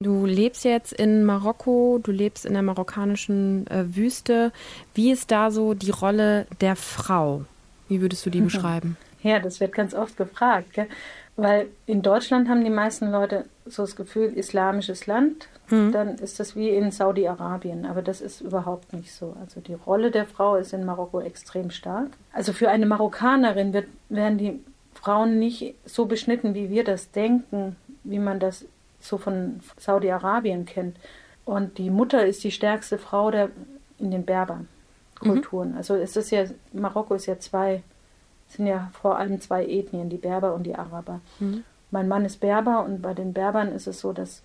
Du 0.00 0.26
lebst 0.26 0.64
jetzt 0.64 0.92
in 0.92 1.24
Marokko, 1.24 1.98
du 2.00 2.12
lebst 2.12 2.46
in 2.46 2.52
der 2.52 2.62
marokkanischen 2.62 3.66
äh, 3.66 3.96
Wüste. 3.96 4.52
Wie 4.94 5.10
ist 5.10 5.32
da 5.32 5.50
so 5.50 5.74
die 5.74 5.90
Rolle 5.90 6.46
der 6.60 6.76
Frau? 6.76 7.44
Wie 7.88 8.00
würdest 8.00 8.24
du 8.24 8.30
die 8.30 8.40
beschreiben? 8.48 8.96
Ja, 9.22 9.40
das 9.40 9.58
wird 9.58 9.72
ganz 9.72 9.94
oft 9.94 10.16
gefragt. 10.16 10.72
Gell? 10.72 10.86
Weil 11.38 11.68
in 11.86 12.02
Deutschland 12.02 12.48
haben 12.48 12.64
die 12.64 12.70
meisten 12.70 13.12
Leute 13.12 13.44
so 13.64 13.84
das 13.84 13.94
Gefühl, 13.94 14.32
islamisches 14.34 15.06
Land, 15.06 15.46
mhm. 15.70 15.92
dann 15.92 16.16
ist 16.16 16.40
das 16.40 16.56
wie 16.56 16.70
in 16.70 16.90
Saudi-Arabien. 16.90 17.86
Aber 17.86 18.02
das 18.02 18.20
ist 18.20 18.40
überhaupt 18.40 18.92
nicht 18.92 19.14
so. 19.14 19.36
Also 19.40 19.60
die 19.60 19.74
Rolle 19.74 20.10
der 20.10 20.26
Frau 20.26 20.56
ist 20.56 20.72
in 20.72 20.84
Marokko 20.84 21.20
extrem 21.20 21.70
stark. 21.70 22.08
Also 22.32 22.52
für 22.52 22.70
eine 22.70 22.86
Marokkanerin 22.86 23.72
wird, 23.72 23.86
werden 24.08 24.36
die 24.38 24.58
Frauen 24.94 25.38
nicht 25.38 25.76
so 25.84 26.06
beschnitten, 26.06 26.56
wie 26.56 26.70
wir 26.70 26.82
das 26.82 27.12
denken, 27.12 27.76
wie 28.02 28.18
man 28.18 28.40
das 28.40 28.64
so 29.00 29.16
von 29.16 29.60
Saudi-Arabien 29.78 30.66
kennt. 30.66 30.96
Und 31.44 31.78
die 31.78 31.90
Mutter 31.90 32.26
ist 32.26 32.42
die 32.42 32.50
stärkste 32.50 32.98
Frau 32.98 33.30
der, 33.30 33.50
in 34.00 34.10
den 34.10 34.24
Berber-Kulturen. 34.24 35.70
Mhm. 35.70 35.76
Also 35.76 35.94
es 35.94 36.16
ist 36.16 36.32
ja, 36.32 36.46
Marokko 36.72 37.14
ist 37.14 37.26
ja 37.26 37.38
zwei, 37.38 37.84
sind 38.48 38.66
ja 38.66 38.90
vor 39.00 39.18
allem 39.18 39.40
zwei 39.40 39.64
Ethnien, 39.64 40.08
die 40.08 40.16
Berber 40.16 40.54
und 40.54 40.64
die 40.64 40.74
Araber. 40.74 41.20
Mhm. 41.38 41.64
Mein 41.90 42.08
Mann 42.08 42.24
ist 42.24 42.40
Berber 42.40 42.84
und 42.84 43.02
bei 43.02 43.14
den 43.14 43.32
Berbern 43.32 43.68
ist 43.72 43.86
es 43.86 44.00
so, 44.00 44.12
dass 44.12 44.42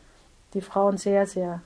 die 0.53 0.61
Frauen 0.61 0.97
sehr, 0.97 1.25
sehr 1.25 1.61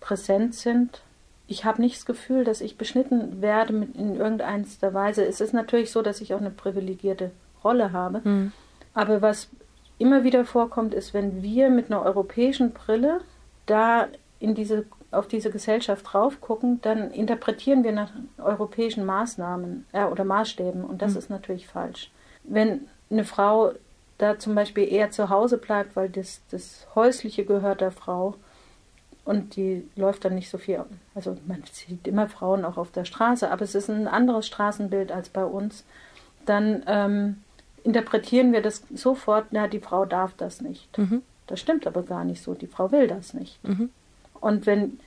präsent 0.00 0.54
sind. 0.54 1.02
Ich 1.46 1.64
habe 1.64 1.80
nicht 1.80 1.96
das 1.96 2.06
Gefühl, 2.06 2.44
dass 2.44 2.60
ich 2.60 2.76
beschnitten 2.76 3.40
werde 3.40 3.74
in 3.94 4.16
irgendeiner 4.16 4.94
Weise. 4.94 5.24
Es 5.24 5.40
ist 5.40 5.52
natürlich 5.52 5.90
so, 5.90 6.02
dass 6.02 6.20
ich 6.20 6.34
auch 6.34 6.40
eine 6.40 6.50
privilegierte 6.50 7.30
Rolle 7.62 7.92
habe. 7.92 8.20
Mhm. 8.24 8.52
Aber 8.94 9.22
was 9.22 9.48
immer 9.98 10.24
wieder 10.24 10.44
vorkommt, 10.44 10.94
ist, 10.94 11.14
wenn 11.14 11.42
wir 11.42 11.70
mit 11.70 11.90
einer 11.90 12.02
europäischen 12.02 12.72
Brille 12.72 13.20
da 13.66 14.08
in 14.38 14.54
diese, 14.54 14.84
auf 15.12 15.28
diese 15.28 15.50
Gesellschaft 15.50 16.12
drauf 16.12 16.40
gucken, 16.40 16.80
dann 16.82 17.10
interpretieren 17.10 17.84
wir 17.84 17.92
nach 17.92 18.10
europäischen 18.38 19.04
Maßnahmen 19.04 19.86
äh, 19.92 20.04
oder 20.04 20.24
Maßstäben 20.24 20.84
und 20.84 21.02
das 21.02 21.12
mhm. 21.12 21.18
ist 21.18 21.30
natürlich 21.30 21.66
falsch. 21.66 22.10
Wenn 22.44 22.88
eine 23.10 23.24
Frau 23.24 23.72
da 24.18 24.38
zum 24.38 24.54
Beispiel 24.54 24.90
eher 24.90 25.10
zu 25.10 25.28
Hause 25.28 25.58
bleibt, 25.58 25.96
weil 25.96 26.08
das, 26.08 26.40
das 26.50 26.86
Häusliche 26.94 27.44
gehört 27.44 27.80
der 27.80 27.90
Frau 27.90 28.34
und 29.24 29.56
die 29.56 29.88
läuft 29.96 30.24
dann 30.24 30.34
nicht 30.34 30.50
so 30.50 30.58
viel. 30.58 30.84
Also 31.14 31.36
man 31.46 31.62
sieht 31.70 32.06
immer 32.08 32.28
Frauen 32.28 32.64
auch 32.64 32.76
auf 32.76 32.90
der 32.90 33.04
Straße, 33.04 33.50
aber 33.50 33.62
es 33.62 33.74
ist 33.74 33.90
ein 33.90 34.08
anderes 34.08 34.46
Straßenbild 34.46 35.12
als 35.12 35.28
bei 35.28 35.44
uns. 35.44 35.84
Dann 36.46 36.82
ähm, 36.86 37.42
interpretieren 37.84 38.52
wir 38.52 38.62
das 38.62 38.82
sofort, 38.94 39.46
na, 39.50 39.68
die 39.68 39.80
Frau 39.80 40.04
darf 40.04 40.34
das 40.36 40.60
nicht. 40.60 40.96
Mhm. 40.98 41.22
Das 41.46 41.60
stimmt 41.60 41.86
aber 41.86 42.02
gar 42.02 42.24
nicht 42.24 42.42
so. 42.42 42.54
Die 42.54 42.66
Frau 42.66 42.90
will 42.92 43.06
das 43.06 43.34
nicht. 43.34 43.62
Mhm. 43.66 43.90
Und 44.42 44.66
wenn 44.66 44.98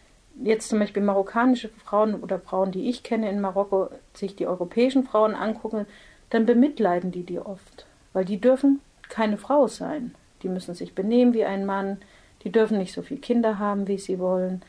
jetzt 0.41 0.69
zum 0.69 0.79
Beispiel 0.79 1.03
marokkanische 1.03 1.69
Frauen 1.69 2.15
oder 2.15 2.39
Frauen, 2.39 2.71
die 2.71 2.89
ich 2.89 3.03
kenne 3.03 3.29
in 3.29 3.41
Marokko, 3.41 3.89
sich 4.13 4.35
die 4.35 4.47
europäischen 4.47 5.03
Frauen 5.03 5.35
angucken, 5.35 5.85
dann 6.29 6.45
bemitleiden 6.45 7.11
die 7.11 7.23
die 7.23 7.39
oft, 7.39 7.85
weil 8.13 8.25
die 8.25 8.39
dürfen 8.39 8.79
keine 9.09 9.37
Frau 9.37 9.67
sein. 9.67 10.15
Die 10.41 10.47
müssen 10.49 10.73
sich 10.73 10.95
benehmen 10.95 11.33
wie 11.33 11.43
ein 11.43 11.65
Mann, 11.65 11.97
die 12.43 12.51
dürfen 12.51 12.77
nicht 12.77 12.93
so 12.93 13.01
viele 13.01 13.19
Kinder 13.19 13.59
haben, 13.59 13.87
wie 13.89 13.97
sie 13.97 14.19
wollen. 14.19 14.61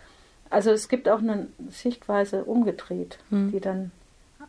Also 0.51 0.73
es 0.73 0.89
gibt 0.89 1.09
auch 1.09 1.21
eine 1.21 1.47
Sichtweise 1.71 2.45
umgedreht, 2.45 3.19
mhm. 3.31 3.53
die 3.53 3.61
dann 3.61 3.93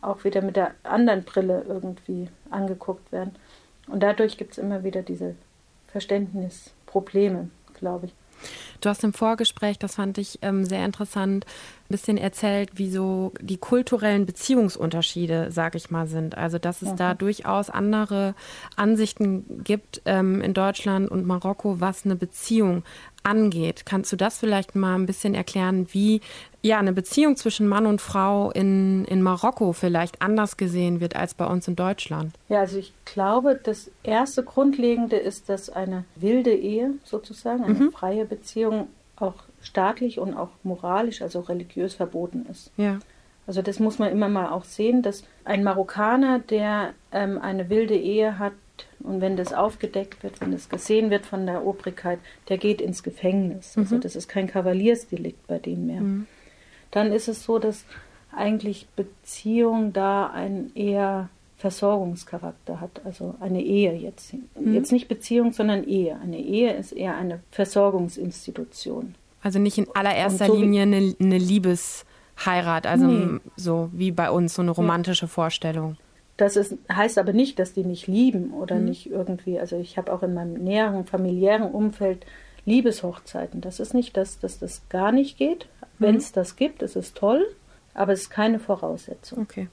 auch 0.00 0.24
wieder 0.24 0.42
mit 0.42 0.56
der 0.56 0.72
anderen 0.82 1.22
Brille 1.22 1.64
irgendwie 1.66 2.28
angeguckt 2.50 3.12
werden. 3.12 3.36
Und 3.86 4.02
dadurch 4.02 4.36
gibt 4.36 4.52
es 4.52 4.58
immer 4.58 4.82
wieder 4.82 5.02
diese 5.02 5.36
Verständnisprobleme, 5.88 7.50
glaube 7.74 8.06
ich. 8.06 8.14
Du 8.80 8.88
hast 8.88 9.02
im 9.02 9.12
Vorgespräch, 9.12 9.78
das 9.78 9.96
fand 9.96 10.18
ich 10.18 10.38
ähm, 10.42 10.64
sehr 10.64 10.84
interessant, 10.84 11.44
ein 11.44 11.88
bisschen 11.88 12.18
erzählt, 12.18 12.70
wie 12.74 12.90
so 12.90 13.32
die 13.40 13.56
kulturellen 13.56 14.26
Beziehungsunterschiede, 14.26 15.50
sage 15.50 15.78
ich 15.78 15.90
mal, 15.90 16.06
sind. 16.06 16.36
Also 16.36 16.58
dass 16.58 16.82
es 16.82 16.88
okay. 16.88 16.96
da 16.98 17.14
durchaus 17.14 17.70
andere 17.70 18.34
Ansichten 18.76 19.64
gibt 19.64 20.02
ähm, 20.04 20.40
in 20.40 20.54
Deutschland 20.54 21.10
und 21.10 21.26
Marokko, 21.26 21.80
was 21.80 22.04
eine 22.04 22.16
Beziehung 22.16 22.84
angeht. 23.22 23.84
Kannst 23.86 24.12
du 24.12 24.16
das 24.16 24.38
vielleicht 24.38 24.74
mal 24.74 24.94
ein 24.94 25.06
bisschen 25.06 25.34
erklären, 25.34 25.86
wie 25.92 26.20
ja 26.62 26.78
eine 26.78 26.92
Beziehung 26.92 27.36
zwischen 27.36 27.68
Mann 27.68 27.86
und 27.86 28.00
Frau 28.00 28.50
in, 28.50 29.04
in 29.04 29.22
Marokko 29.22 29.72
vielleicht 29.72 30.22
anders 30.22 30.56
gesehen 30.56 31.00
wird 31.00 31.16
als 31.16 31.34
bei 31.34 31.46
uns 31.46 31.68
in 31.68 31.76
Deutschland? 31.76 32.34
Ja, 32.48 32.60
also 32.60 32.78
ich 32.78 32.92
glaube, 33.04 33.58
das 33.62 33.90
erste 34.02 34.42
Grundlegende 34.42 35.16
ist, 35.16 35.48
dass 35.48 35.70
eine 35.70 36.04
wilde 36.16 36.54
Ehe 36.54 36.94
sozusagen, 37.04 37.64
eine 37.64 37.74
mhm. 37.74 37.92
freie 37.92 38.24
Beziehung 38.24 38.88
auch 39.16 39.34
staatlich 39.60 40.18
und 40.18 40.34
auch 40.34 40.50
moralisch, 40.62 41.22
also 41.22 41.40
religiös 41.40 41.94
verboten 41.94 42.46
ist. 42.50 42.70
Ja. 42.76 42.98
Also 43.46 43.62
das 43.62 43.80
muss 43.80 43.98
man 43.98 44.12
immer 44.12 44.28
mal 44.28 44.50
auch 44.50 44.64
sehen, 44.64 45.02
dass 45.02 45.24
ein 45.44 45.64
Marokkaner, 45.64 46.38
der 46.38 46.92
ähm, 47.12 47.38
eine 47.40 47.70
wilde 47.70 47.96
Ehe 47.96 48.38
hat, 48.38 48.52
und 49.00 49.20
wenn 49.20 49.36
das 49.36 49.52
aufgedeckt 49.52 50.22
wird, 50.22 50.40
wenn 50.40 50.52
das 50.52 50.68
gesehen 50.68 51.10
wird 51.10 51.26
von 51.26 51.46
der 51.46 51.64
Obrigkeit, 51.64 52.18
der 52.48 52.58
geht 52.58 52.80
ins 52.80 53.02
Gefängnis. 53.02 53.76
Also 53.76 53.80
mhm. 53.80 53.84
Also 53.84 53.98
das 53.98 54.16
ist 54.16 54.28
kein 54.28 54.46
Kavaliersdelikt 54.46 55.46
bei 55.46 55.58
denen 55.58 55.86
mehr. 55.86 56.00
Mhm. 56.00 56.26
Dann 56.90 57.12
ist 57.12 57.28
es 57.28 57.44
so, 57.44 57.58
dass 57.58 57.84
eigentlich 58.34 58.86
Beziehung 58.96 59.92
da 59.92 60.28
einen 60.28 60.74
eher 60.74 61.28
Versorgungscharakter 61.58 62.80
hat, 62.80 63.00
also 63.04 63.34
eine 63.40 63.62
Ehe 63.62 63.94
jetzt. 63.94 64.32
Mhm. 64.32 64.74
Jetzt 64.74 64.92
nicht 64.92 65.08
Beziehung, 65.08 65.52
sondern 65.52 65.84
Ehe. 65.84 66.16
Eine 66.22 66.38
Ehe 66.38 66.72
ist 66.74 66.92
eher 66.92 67.16
eine 67.16 67.40
Versorgungsinstitution. 67.50 69.16
Also 69.42 69.58
nicht 69.58 69.78
in 69.78 69.86
allererster 69.94 70.46
so 70.46 70.56
Linie 70.56 70.82
eine, 70.82 71.14
eine 71.20 71.38
Liebesheirat, 71.38 72.86
also 72.86 73.06
nee. 73.06 73.40
so 73.56 73.90
wie 73.92 74.12
bei 74.12 74.30
uns, 74.30 74.54
so 74.54 74.62
eine 74.62 74.70
romantische 74.70 75.26
ja. 75.26 75.28
Vorstellung. 75.28 75.96
Das 76.38 76.56
ist, 76.56 76.76
heißt 76.90 77.18
aber 77.18 77.32
nicht, 77.32 77.58
dass 77.58 77.74
die 77.74 77.84
nicht 77.84 78.06
lieben 78.06 78.52
oder 78.52 78.76
mhm. 78.76 78.86
nicht 78.86 79.10
irgendwie, 79.10 79.58
also 79.58 79.76
ich 79.76 79.98
habe 79.98 80.12
auch 80.12 80.22
in 80.22 80.34
meinem 80.34 80.54
näheren 80.54 81.04
familiären 81.04 81.70
Umfeld 81.70 82.24
Liebeshochzeiten. 82.64 83.60
Das 83.60 83.80
ist 83.80 83.92
nicht, 83.92 84.16
dass, 84.16 84.38
dass 84.38 84.58
das 84.58 84.82
gar 84.88 85.10
nicht 85.10 85.36
geht. 85.36 85.66
Wenn 85.98 86.16
es 86.16 86.30
mhm. 86.30 86.34
das 86.36 86.56
gibt, 86.56 86.82
ist 86.82 86.96
es 86.96 87.12
toll, 87.12 87.44
aber 87.92 88.12
es 88.12 88.22
ist 88.22 88.30
keine 88.30 88.60
Voraussetzung. 88.60 89.40
Okay. 89.40 89.68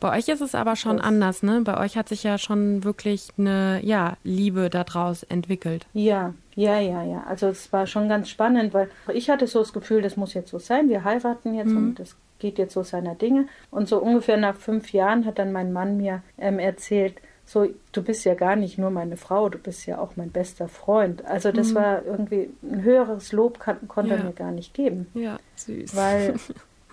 Bei 0.00 0.16
euch 0.16 0.28
ist 0.28 0.40
es 0.40 0.54
aber 0.54 0.76
schon 0.76 0.96
das 0.96 1.06
anders, 1.06 1.42
ne? 1.42 1.62
Bei 1.64 1.78
euch 1.78 1.96
hat 1.96 2.08
sich 2.08 2.22
ja 2.22 2.36
schon 2.36 2.84
wirklich 2.84 3.28
eine 3.38 3.80
ja, 3.82 4.16
Liebe 4.24 4.70
daraus 4.70 5.22
entwickelt. 5.22 5.86
Ja, 5.92 6.34
ja, 6.54 6.80
ja, 6.80 7.02
ja. 7.02 7.24
Also 7.28 7.48
es 7.48 7.72
war 7.72 7.86
schon 7.86 8.08
ganz 8.08 8.28
spannend, 8.28 8.74
weil 8.74 8.90
ich 9.12 9.30
hatte 9.30 9.46
so 9.46 9.60
das 9.60 9.72
Gefühl, 9.72 10.02
das 10.02 10.16
muss 10.16 10.34
jetzt 10.34 10.50
so 10.50 10.58
sein, 10.58 10.88
wir 10.88 11.04
heiraten 11.04 11.54
jetzt 11.54 11.70
mhm. 11.70 11.76
und 11.76 11.98
das 12.00 12.16
geht 12.38 12.58
jetzt 12.58 12.74
so 12.74 12.82
seiner 12.82 13.14
Dinge. 13.14 13.46
Und 13.70 13.88
so 13.88 13.98
ungefähr 13.98 14.36
nach 14.36 14.56
fünf 14.56 14.92
Jahren 14.92 15.24
hat 15.24 15.38
dann 15.38 15.52
mein 15.52 15.72
Mann 15.72 15.96
mir 15.96 16.22
ähm, 16.38 16.58
erzählt, 16.58 17.14
so, 17.48 17.68
du 17.92 18.02
bist 18.02 18.24
ja 18.24 18.34
gar 18.34 18.56
nicht 18.56 18.76
nur 18.76 18.90
meine 18.90 19.16
Frau, 19.16 19.48
du 19.48 19.58
bist 19.58 19.86
ja 19.86 19.98
auch 19.98 20.16
mein 20.16 20.30
bester 20.30 20.68
Freund. 20.68 21.24
Also 21.24 21.52
das 21.52 21.70
mhm. 21.70 21.74
war 21.76 22.04
irgendwie 22.04 22.50
ein 22.62 22.82
höheres 22.82 23.30
Lob 23.30 23.60
kann, 23.60 23.86
konnte 23.86 24.10
ja. 24.10 24.16
er 24.16 24.24
mir 24.24 24.32
gar 24.32 24.50
nicht 24.50 24.74
geben. 24.74 25.06
Ja, 25.14 25.38
süß. 25.54 25.94
Weil 25.94 26.34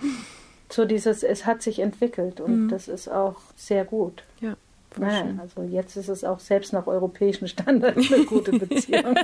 so 0.69 0.85
dieses, 0.85 1.23
es 1.23 1.47
hat 1.47 1.63
sich 1.63 1.79
entwickelt 1.79 2.39
und 2.39 2.65
mhm. 2.65 2.69
das 2.69 2.87
ist 2.87 3.09
auch 3.09 3.37
sehr 3.55 3.83
gut. 3.83 4.23
Ja. 4.41 4.55
Nein, 4.95 5.39
also 5.41 5.63
jetzt 5.63 5.95
ist 5.95 6.07
es 6.07 6.23
auch 6.23 6.39
selbst 6.39 6.71
nach 6.71 6.85
europäischen 6.85 7.47
Standards 7.47 8.13
eine 8.13 8.25
gute 8.25 8.51
Beziehung. 8.59 9.15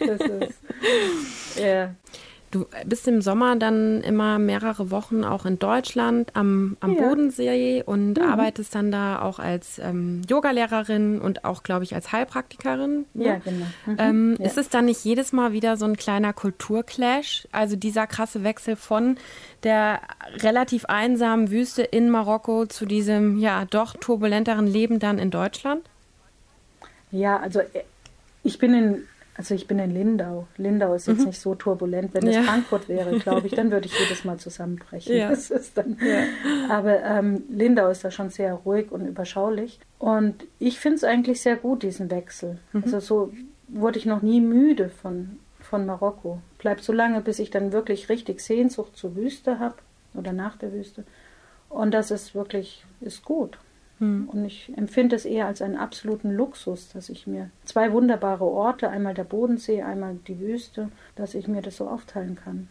das 0.00 0.20
ist, 0.20 0.60
ja. 1.56 1.94
Du 2.56 2.66
bist 2.86 3.06
im 3.06 3.20
Sommer 3.20 3.56
dann 3.56 4.00
immer 4.00 4.38
mehrere 4.38 4.90
Wochen 4.90 5.24
auch 5.24 5.44
in 5.44 5.58
Deutschland 5.58 6.30
am, 6.34 6.76
am 6.80 6.94
ja. 6.94 7.02
Bodensee 7.02 7.82
und 7.84 8.18
mhm. 8.18 8.24
arbeitest 8.24 8.74
dann 8.74 8.90
da 8.90 9.20
auch 9.20 9.38
als 9.38 9.78
ähm, 9.78 10.22
Yogalehrerin 10.28 11.20
und 11.20 11.44
auch, 11.44 11.62
glaube 11.62 11.84
ich, 11.84 11.94
als 11.94 12.12
Heilpraktikerin. 12.12 13.04
Ne? 13.12 13.26
Ja, 13.26 13.36
genau. 13.36 13.66
Mhm. 13.84 13.96
Ähm, 13.98 14.36
ja. 14.38 14.46
Ist 14.46 14.56
es 14.56 14.70
dann 14.70 14.86
nicht 14.86 15.04
jedes 15.04 15.32
Mal 15.32 15.52
wieder 15.52 15.76
so 15.76 15.84
ein 15.84 15.96
kleiner 15.96 16.32
Kulturclash? 16.32 17.46
Also 17.52 17.76
dieser 17.76 18.06
krasse 18.06 18.42
Wechsel 18.42 18.76
von 18.76 19.18
der 19.62 20.00
relativ 20.38 20.86
einsamen 20.86 21.50
Wüste 21.50 21.82
in 21.82 22.08
Marokko 22.08 22.64
zu 22.66 22.86
diesem 22.86 23.38
ja 23.38 23.66
doch 23.66 23.94
turbulenteren 23.96 24.66
Leben 24.66 24.98
dann 24.98 25.18
in 25.18 25.30
Deutschland? 25.30 25.82
Ja, 27.10 27.38
also 27.38 27.60
äh, 27.60 27.84
ich 28.44 28.58
bin 28.58 28.74
in 28.74 29.02
also 29.36 29.54
ich 29.54 29.66
bin 29.66 29.78
in 29.78 29.90
Lindau. 29.90 30.46
Lindau 30.56 30.94
ist 30.94 31.08
jetzt 31.08 31.20
mhm. 31.20 31.26
nicht 31.26 31.40
so 31.40 31.54
turbulent. 31.54 32.14
Wenn 32.14 32.26
es 32.26 32.38
Frankfurt 32.38 32.88
wäre, 32.88 33.18
glaube 33.18 33.46
ich, 33.46 33.54
dann 33.54 33.70
würde 33.70 33.86
ich 33.86 33.98
jedes 33.98 34.24
Mal 34.24 34.38
zusammenbrechen. 34.38 35.14
Ja. 35.14 35.28
Das 35.28 35.50
ist 35.50 35.76
dann, 35.76 35.98
ja. 36.00 36.24
Aber 36.74 37.02
ähm, 37.02 37.44
Lindau 37.50 37.90
ist 37.90 38.02
da 38.02 38.10
schon 38.10 38.30
sehr 38.30 38.54
ruhig 38.54 38.90
und 38.90 39.06
überschaulich. 39.06 39.78
Und 39.98 40.46
ich 40.58 40.80
finde 40.80 40.96
es 40.96 41.04
eigentlich 41.04 41.42
sehr 41.42 41.56
gut, 41.56 41.82
diesen 41.82 42.10
Wechsel. 42.10 42.58
Mhm. 42.72 42.84
Also 42.84 43.00
so 43.00 43.32
wurde 43.68 43.98
ich 43.98 44.06
noch 44.06 44.22
nie 44.22 44.40
müde 44.40 44.88
von, 44.88 45.38
von 45.60 45.84
Marokko. 45.84 46.40
Bleibt 46.56 46.82
so 46.82 46.94
lange, 46.94 47.20
bis 47.20 47.38
ich 47.38 47.50
dann 47.50 47.72
wirklich 47.72 48.08
richtig 48.08 48.40
Sehnsucht 48.40 48.96
zur 48.96 49.16
Wüste 49.16 49.58
habe 49.58 49.76
oder 50.14 50.32
nach 50.32 50.56
der 50.56 50.72
Wüste. 50.72 51.04
Und 51.68 51.92
das 51.92 52.10
ist 52.10 52.34
wirklich, 52.34 52.86
ist 53.02 53.22
gut. 53.22 53.58
Hm. 53.98 54.28
Und 54.30 54.44
ich 54.44 54.72
empfinde 54.76 55.16
es 55.16 55.24
eher 55.24 55.46
als 55.46 55.62
einen 55.62 55.76
absoluten 55.76 56.30
Luxus, 56.30 56.88
dass 56.90 57.08
ich 57.08 57.26
mir 57.26 57.50
zwei 57.64 57.92
wunderbare 57.92 58.44
Orte, 58.44 58.90
einmal 58.90 59.14
der 59.14 59.24
Bodensee, 59.24 59.82
einmal 59.82 60.16
die 60.26 60.38
Wüste, 60.38 60.90
dass 61.14 61.34
ich 61.34 61.48
mir 61.48 61.62
das 61.62 61.76
so 61.76 61.88
aufteilen 61.88 62.36
kann. 62.36 62.68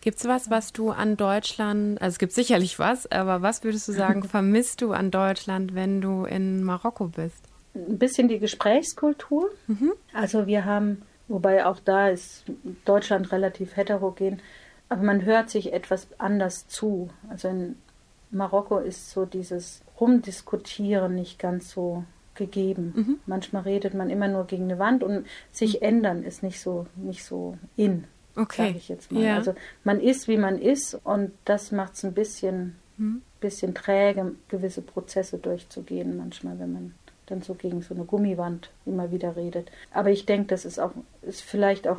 Gibt 0.00 0.18
es 0.18 0.26
was, 0.26 0.50
was 0.50 0.72
du 0.72 0.90
an 0.90 1.16
Deutschland, 1.16 2.00
also 2.00 2.14
es 2.14 2.18
gibt 2.18 2.32
sicherlich 2.32 2.78
was, 2.78 3.10
aber 3.10 3.42
was 3.42 3.64
würdest 3.64 3.88
du 3.88 3.92
sagen, 3.92 4.22
vermisst 4.28 4.80
du 4.80 4.92
an 4.92 5.10
Deutschland, 5.10 5.74
wenn 5.74 6.00
du 6.00 6.24
in 6.24 6.62
Marokko 6.62 7.08
bist? 7.08 7.44
Ein 7.74 7.98
bisschen 7.98 8.28
die 8.28 8.38
Gesprächskultur. 8.38 9.50
Mhm. 9.66 9.92
Also 10.12 10.46
wir 10.46 10.64
haben 10.64 11.02
Wobei 11.28 11.66
auch 11.66 11.78
da 11.78 12.08
ist 12.08 12.44
Deutschland 12.86 13.30
relativ 13.32 13.76
heterogen. 13.76 14.40
Aber 14.88 15.02
man 15.02 15.24
hört 15.24 15.50
sich 15.50 15.74
etwas 15.74 16.08
anders 16.16 16.66
zu. 16.66 17.10
Also 17.28 17.48
in 17.48 17.76
Marokko 18.30 18.78
ist 18.78 19.10
so 19.10 19.24
dieses 19.24 19.82
Rumdiskutieren 20.00 21.14
nicht 21.14 21.38
ganz 21.38 21.70
so 21.70 22.04
gegeben. 22.34 22.92
Mhm. 22.96 23.18
Manchmal 23.26 23.62
redet 23.62 23.94
man 23.94 24.10
immer 24.10 24.28
nur 24.28 24.46
gegen 24.46 24.64
eine 24.64 24.78
Wand 24.78 25.02
und 25.02 25.26
sich 25.50 25.80
mhm. 25.80 25.86
ändern 25.86 26.22
ist 26.22 26.42
nicht 26.42 26.60
so, 26.60 26.86
nicht 26.96 27.24
so 27.24 27.58
in, 27.76 28.04
okay. 28.36 28.68
sage 28.68 28.78
ich 28.78 28.88
jetzt 28.88 29.12
mal. 29.12 29.22
Ja. 29.22 29.36
Also 29.36 29.54
man 29.84 30.00
ist, 30.00 30.28
wie 30.28 30.38
man 30.38 30.58
ist 30.58 30.94
und 30.94 31.32
das 31.44 31.72
macht 31.72 31.94
es 31.94 32.04
ein 32.04 32.14
bisschen, 32.14 32.76
mhm. 32.96 33.22
bisschen 33.40 33.74
träge, 33.74 34.34
gewisse 34.48 34.82
Prozesse 34.82 35.38
durchzugehen 35.38 36.16
manchmal, 36.16 36.58
wenn 36.58 36.72
man 36.72 36.94
dann 37.26 37.42
so 37.42 37.54
gegen 37.54 37.82
so 37.82 37.94
eine 37.94 38.04
Gummiwand 38.04 38.70
immer 38.86 39.10
wieder 39.10 39.36
redet. 39.36 39.70
Aber 39.92 40.10
ich 40.10 40.24
denke, 40.24 40.46
das 40.46 40.64
ist 40.64 40.78
auch, 40.78 40.92
ist 41.22 41.42
vielleicht 41.42 41.86
auch 41.86 41.98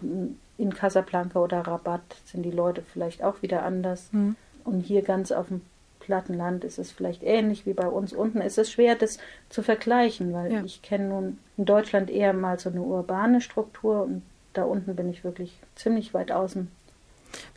in 0.58 0.74
Casablanca 0.74 1.40
oder 1.40 1.60
Rabat 1.62 2.02
sind 2.26 2.44
die 2.44 2.52
Leute 2.52 2.82
vielleicht 2.82 3.24
auch 3.24 3.42
wieder 3.44 3.64
anders. 3.64 4.12
Mhm. 4.12 4.36
Und 4.64 4.82
hier 4.82 5.04
ganz 5.04 5.32
auf 5.32 5.48
dem 5.48 5.62
Plattenland 6.10 6.63
ist 6.63 6.80
es 6.80 6.92
vielleicht 6.92 7.22
ähnlich 7.22 7.68
wie 7.68 7.74
bei 7.74 7.88
uns 7.88 8.13
unten. 8.13 8.42
Es 8.42 8.58
ist 8.58 8.72
schwer, 8.72 8.96
das 8.96 9.20
zu 9.50 9.62
vergleichen, 9.62 10.34
weil 10.34 10.51
ja. 10.51 10.63
ich 10.63 10.82
kenne 10.82 11.08
nun 11.08 11.38
in 11.56 11.66
Deutschland 11.66 12.10
eher 12.10 12.34
mal 12.34 12.58
so 12.58 12.72
eine 12.72 12.82
urbane 12.82 13.42
Struktur 13.42 14.06
und 14.06 14.24
da 14.54 14.63
unten 14.63 14.96
bin 14.96 15.08
ich 15.08 15.24
wirklich 15.24 15.60
ziemlich 15.75 16.16
weit 16.16 16.32
außen. 16.32 16.68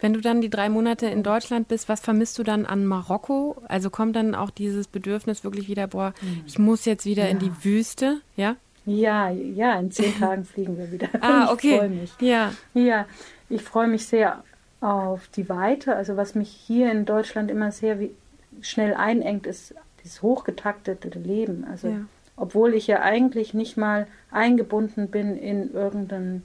Wenn 0.02 0.12
du 0.12 0.20
dann 0.20 0.42
die 0.42 0.50
drei 0.50 0.68
Monate 0.68 1.06
in 1.06 1.22
Deutschland 1.22 1.66
bist, 1.68 1.88
was 1.88 2.02
vermisst 2.02 2.38
du 2.38 2.42
dann 2.42 2.66
an 2.66 2.84
Marokko? 2.84 3.56
Also 3.68 3.88
kommt 3.88 4.16
dann 4.16 4.34
auch 4.34 4.50
dieses 4.50 4.86
Bedürfnis 4.86 5.44
wirklich 5.44 5.66
wieder, 5.66 5.86
boah, 5.86 6.12
mhm. 6.20 6.42
ich 6.46 6.58
muss 6.58 6.84
jetzt 6.84 7.06
wieder 7.06 7.24
ja. 7.24 7.30
in 7.30 7.38
die 7.38 7.52
Wüste, 7.64 8.20
ja? 8.36 8.56
Ja, 8.84 9.30
ja, 9.30 9.80
in 9.80 9.90
zehn 9.92 10.14
Tagen 10.18 10.44
fliegen 10.44 10.76
wir 10.76 10.92
wieder. 10.92 11.08
Ah, 11.22 11.48
okay. 11.52 11.70
Ich 11.70 11.78
freue 11.78 11.88
mich. 11.88 12.12
Ja. 12.20 12.52
Ja, 12.74 13.06
ich 13.48 13.62
freue 13.62 13.88
mich 13.88 14.06
sehr 14.06 14.44
auf 14.82 15.28
die 15.28 15.48
Weite. 15.48 15.96
Also 15.96 16.18
was 16.18 16.34
mich 16.34 16.50
hier 16.50 16.92
in 16.92 17.06
Deutschland 17.06 17.50
immer 17.50 17.72
sehr 17.72 17.98
schnell 18.60 18.94
einengt, 18.94 19.46
ist 19.46 19.74
dieses 20.02 20.22
hochgetaktete 20.22 21.18
Leben. 21.18 21.64
Also 21.64 21.88
ja. 21.88 22.04
obwohl 22.36 22.74
ich 22.74 22.86
ja 22.86 23.00
eigentlich 23.00 23.54
nicht 23.54 23.76
mal 23.76 24.06
eingebunden 24.30 25.08
bin 25.08 25.36
in 25.36 25.72
irgendeinen 25.72 26.42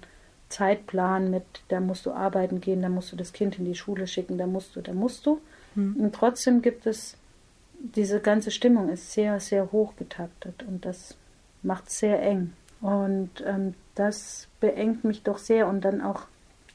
Zeitplan 0.50 1.30
mit, 1.30 1.44
da 1.68 1.80
musst 1.80 2.06
du 2.06 2.12
arbeiten 2.12 2.62
gehen, 2.62 2.82
da 2.82 2.90
musst 2.90 3.12
du 3.12 3.16
das 3.16 3.34
Kind 3.34 3.60
in 3.60 3.66
die 3.66 3.76
Schule 3.76 4.08
schicken, 4.08 4.38
da 4.38 4.48
musst 4.48 4.76
du, 4.76 4.82
da 4.82 4.94
musst 4.94 5.26
du. 5.26 5.42
Hm. 5.76 5.96
Und 5.98 6.16
trotzdem 6.16 6.62
gibt 6.62 6.86
es, 6.86 7.18
diese 7.80 8.20
ganze 8.22 8.52
Stimmung 8.52 8.90
ist 8.90 9.12
sehr, 9.12 9.40
sehr 9.40 9.72
hochgetaktet 9.72 10.64
und 10.68 10.86
das 10.86 11.16
macht 11.64 11.88
es 11.88 12.00
sehr 12.00 12.22
eng. 12.22 12.54
Und 12.82 13.30
ähm, 13.46 13.74
das 13.96 14.48
beengt 14.60 15.04
mich 15.04 15.24
doch 15.24 15.38
sehr 15.38 15.68
und 15.68 15.82
dann 15.82 16.02
auch 16.02 16.24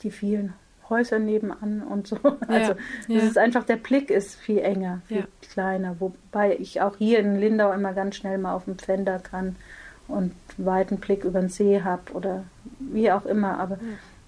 die 0.03 0.11
vielen 0.11 0.53
Häuser 0.89 1.19
nebenan 1.19 1.83
und 1.83 2.07
so. 2.07 2.17
Also 2.49 2.73
ja, 3.09 3.19
ja. 3.19 3.21
ist 3.21 3.39
einfach, 3.39 3.65
der 3.65 3.77
Blick 3.77 4.11
ist 4.11 4.37
viel 4.37 4.59
enger, 4.59 5.03
viel 5.07 5.19
ja. 5.19 5.27
kleiner. 5.51 5.97
Wobei 6.01 6.57
ich 6.57 6.81
auch 6.81 6.97
hier 6.97 7.19
in 7.19 7.39
Lindau 7.39 7.73
immer 7.73 7.93
ganz 7.93 8.17
schnell 8.17 8.39
mal 8.39 8.55
auf 8.55 8.65
dem 8.65 8.79
Pfänder 8.79 9.19
kann 9.19 9.57
und 10.09 10.35
weiten 10.59 10.99
Blick 10.99 11.25
über 11.25 11.41
den 11.41 11.49
See 11.49 11.83
habe 11.83 12.13
oder 12.13 12.45
wie 12.79 13.11
auch 13.11 13.25
immer. 13.25 13.59
Aber 13.59 13.79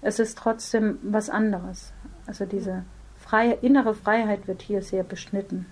es 0.01 0.19
ist 0.19 0.37
trotzdem 0.37 0.99
was 1.01 1.29
anderes. 1.29 1.91
Also 2.27 2.45
diese 2.45 2.83
freie, 3.17 3.53
innere 3.53 3.93
Freiheit 3.93 4.47
wird 4.47 4.61
hier 4.61 4.81
sehr 4.81 5.03
beschnitten. 5.03 5.67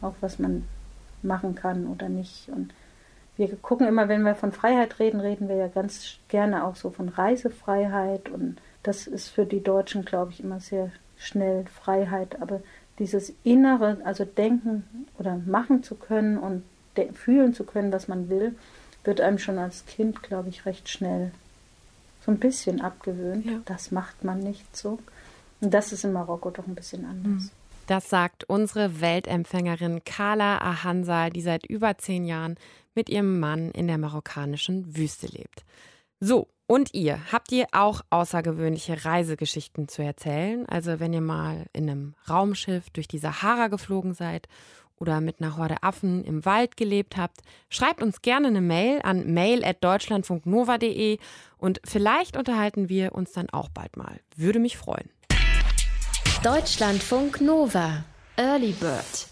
Auch 0.00 0.14
was 0.20 0.38
man 0.38 0.64
machen 1.22 1.54
kann 1.54 1.86
oder 1.86 2.08
nicht. 2.08 2.48
Und 2.48 2.72
wir 3.36 3.54
gucken 3.56 3.86
immer, 3.86 4.08
wenn 4.08 4.22
wir 4.22 4.34
von 4.34 4.52
Freiheit 4.52 4.98
reden, 4.98 5.20
reden 5.20 5.48
wir 5.48 5.56
ja 5.56 5.68
ganz 5.68 6.18
gerne 6.28 6.64
auch 6.64 6.76
so 6.76 6.90
von 6.90 7.08
Reisefreiheit 7.08 8.28
und 8.28 8.60
das 8.82 9.06
ist 9.06 9.28
für 9.28 9.44
die 9.44 9.62
Deutschen, 9.62 10.04
glaube 10.04 10.32
ich, 10.32 10.42
immer 10.42 10.60
sehr 10.60 10.90
schnell 11.18 11.66
Freiheit. 11.66 12.40
Aber 12.40 12.60
dieses 12.98 13.32
Innere, 13.44 13.98
also 14.04 14.24
denken 14.24 14.84
oder 15.18 15.36
machen 15.36 15.82
zu 15.82 15.94
können 15.94 16.38
und 16.38 16.62
fühlen 17.14 17.54
zu 17.54 17.64
können, 17.64 17.92
was 17.92 18.08
man 18.08 18.28
will, 18.28 18.54
wird 19.04 19.20
einem 19.20 19.38
schon 19.38 19.58
als 19.58 19.86
Kind, 19.86 20.22
glaube 20.22 20.48
ich, 20.48 20.66
recht 20.66 20.88
schnell 20.88 21.32
so 22.24 22.30
ein 22.30 22.38
bisschen 22.38 22.80
abgewöhnt. 22.80 23.46
Ja. 23.46 23.60
Das 23.64 23.90
macht 23.90 24.24
man 24.24 24.40
nicht 24.40 24.76
so. 24.76 24.98
Und 25.60 25.72
das 25.72 25.92
ist 25.92 26.04
in 26.04 26.12
Marokko 26.12 26.50
doch 26.50 26.66
ein 26.66 26.74
bisschen 26.74 27.04
anders. 27.04 27.44
Mhm. 27.44 27.50
Das 27.86 28.08
sagt 28.08 28.44
unsere 28.44 29.00
Weltempfängerin 29.00 30.04
Carla 30.04 30.58
Ahansa, 30.58 31.30
die 31.30 31.40
seit 31.40 31.66
über 31.66 31.98
zehn 31.98 32.24
Jahren 32.24 32.56
mit 32.94 33.08
ihrem 33.08 33.40
Mann 33.40 33.70
in 33.72 33.88
der 33.88 33.98
marokkanischen 33.98 34.96
Wüste 34.96 35.26
lebt. 35.26 35.64
So, 36.20 36.48
und 36.70 36.94
ihr, 36.94 37.18
habt 37.32 37.50
ihr 37.50 37.66
auch 37.72 38.02
außergewöhnliche 38.10 39.04
Reisegeschichten 39.04 39.88
zu 39.88 40.04
erzählen? 40.04 40.68
Also 40.68 41.00
wenn 41.00 41.12
ihr 41.12 41.20
mal 41.20 41.66
in 41.72 41.90
einem 41.90 42.14
Raumschiff 42.28 42.90
durch 42.90 43.08
die 43.08 43.18
Sahara 43.18 43.66
geflogen 43.66 44.14
seid 44.14 44.46
oder 44.96 45.20
mit 45.20 45.40
einer 45.40 45.56
Horde 45.56 45.82
Affen 45.82 46.22
im 46.22 46.44
Wald 46.44 46.76
gelebt 46.76 47.16
habt, 47.16 47.38
schreibt 47.70 48.04
uns 48.04 48.22
gerne 48.22 48.46
eine 48.46 48.60
Mail 48.60 49.00
an 49.02 49.34
mail@deutschlandfunknova.de 49.34 51.18
und 51.58 51.80
vielleicht 51.84 52.36
unterhalten 52.36 52.88
wir 52.88 53.16
uns 53.16 53.32
dann 53.32 53.50
auch 53.50 53.68
bald 53.70 53.96
mal. 53.96 54.20
Würde 54.36 54.60
mich 54.60 54.76
freuen. 54.76 55.10
Deutschlandfunk 56.44 57.40
Nova 57.40 58.04
Early 58.36 58.70
Bird 58.74 59.29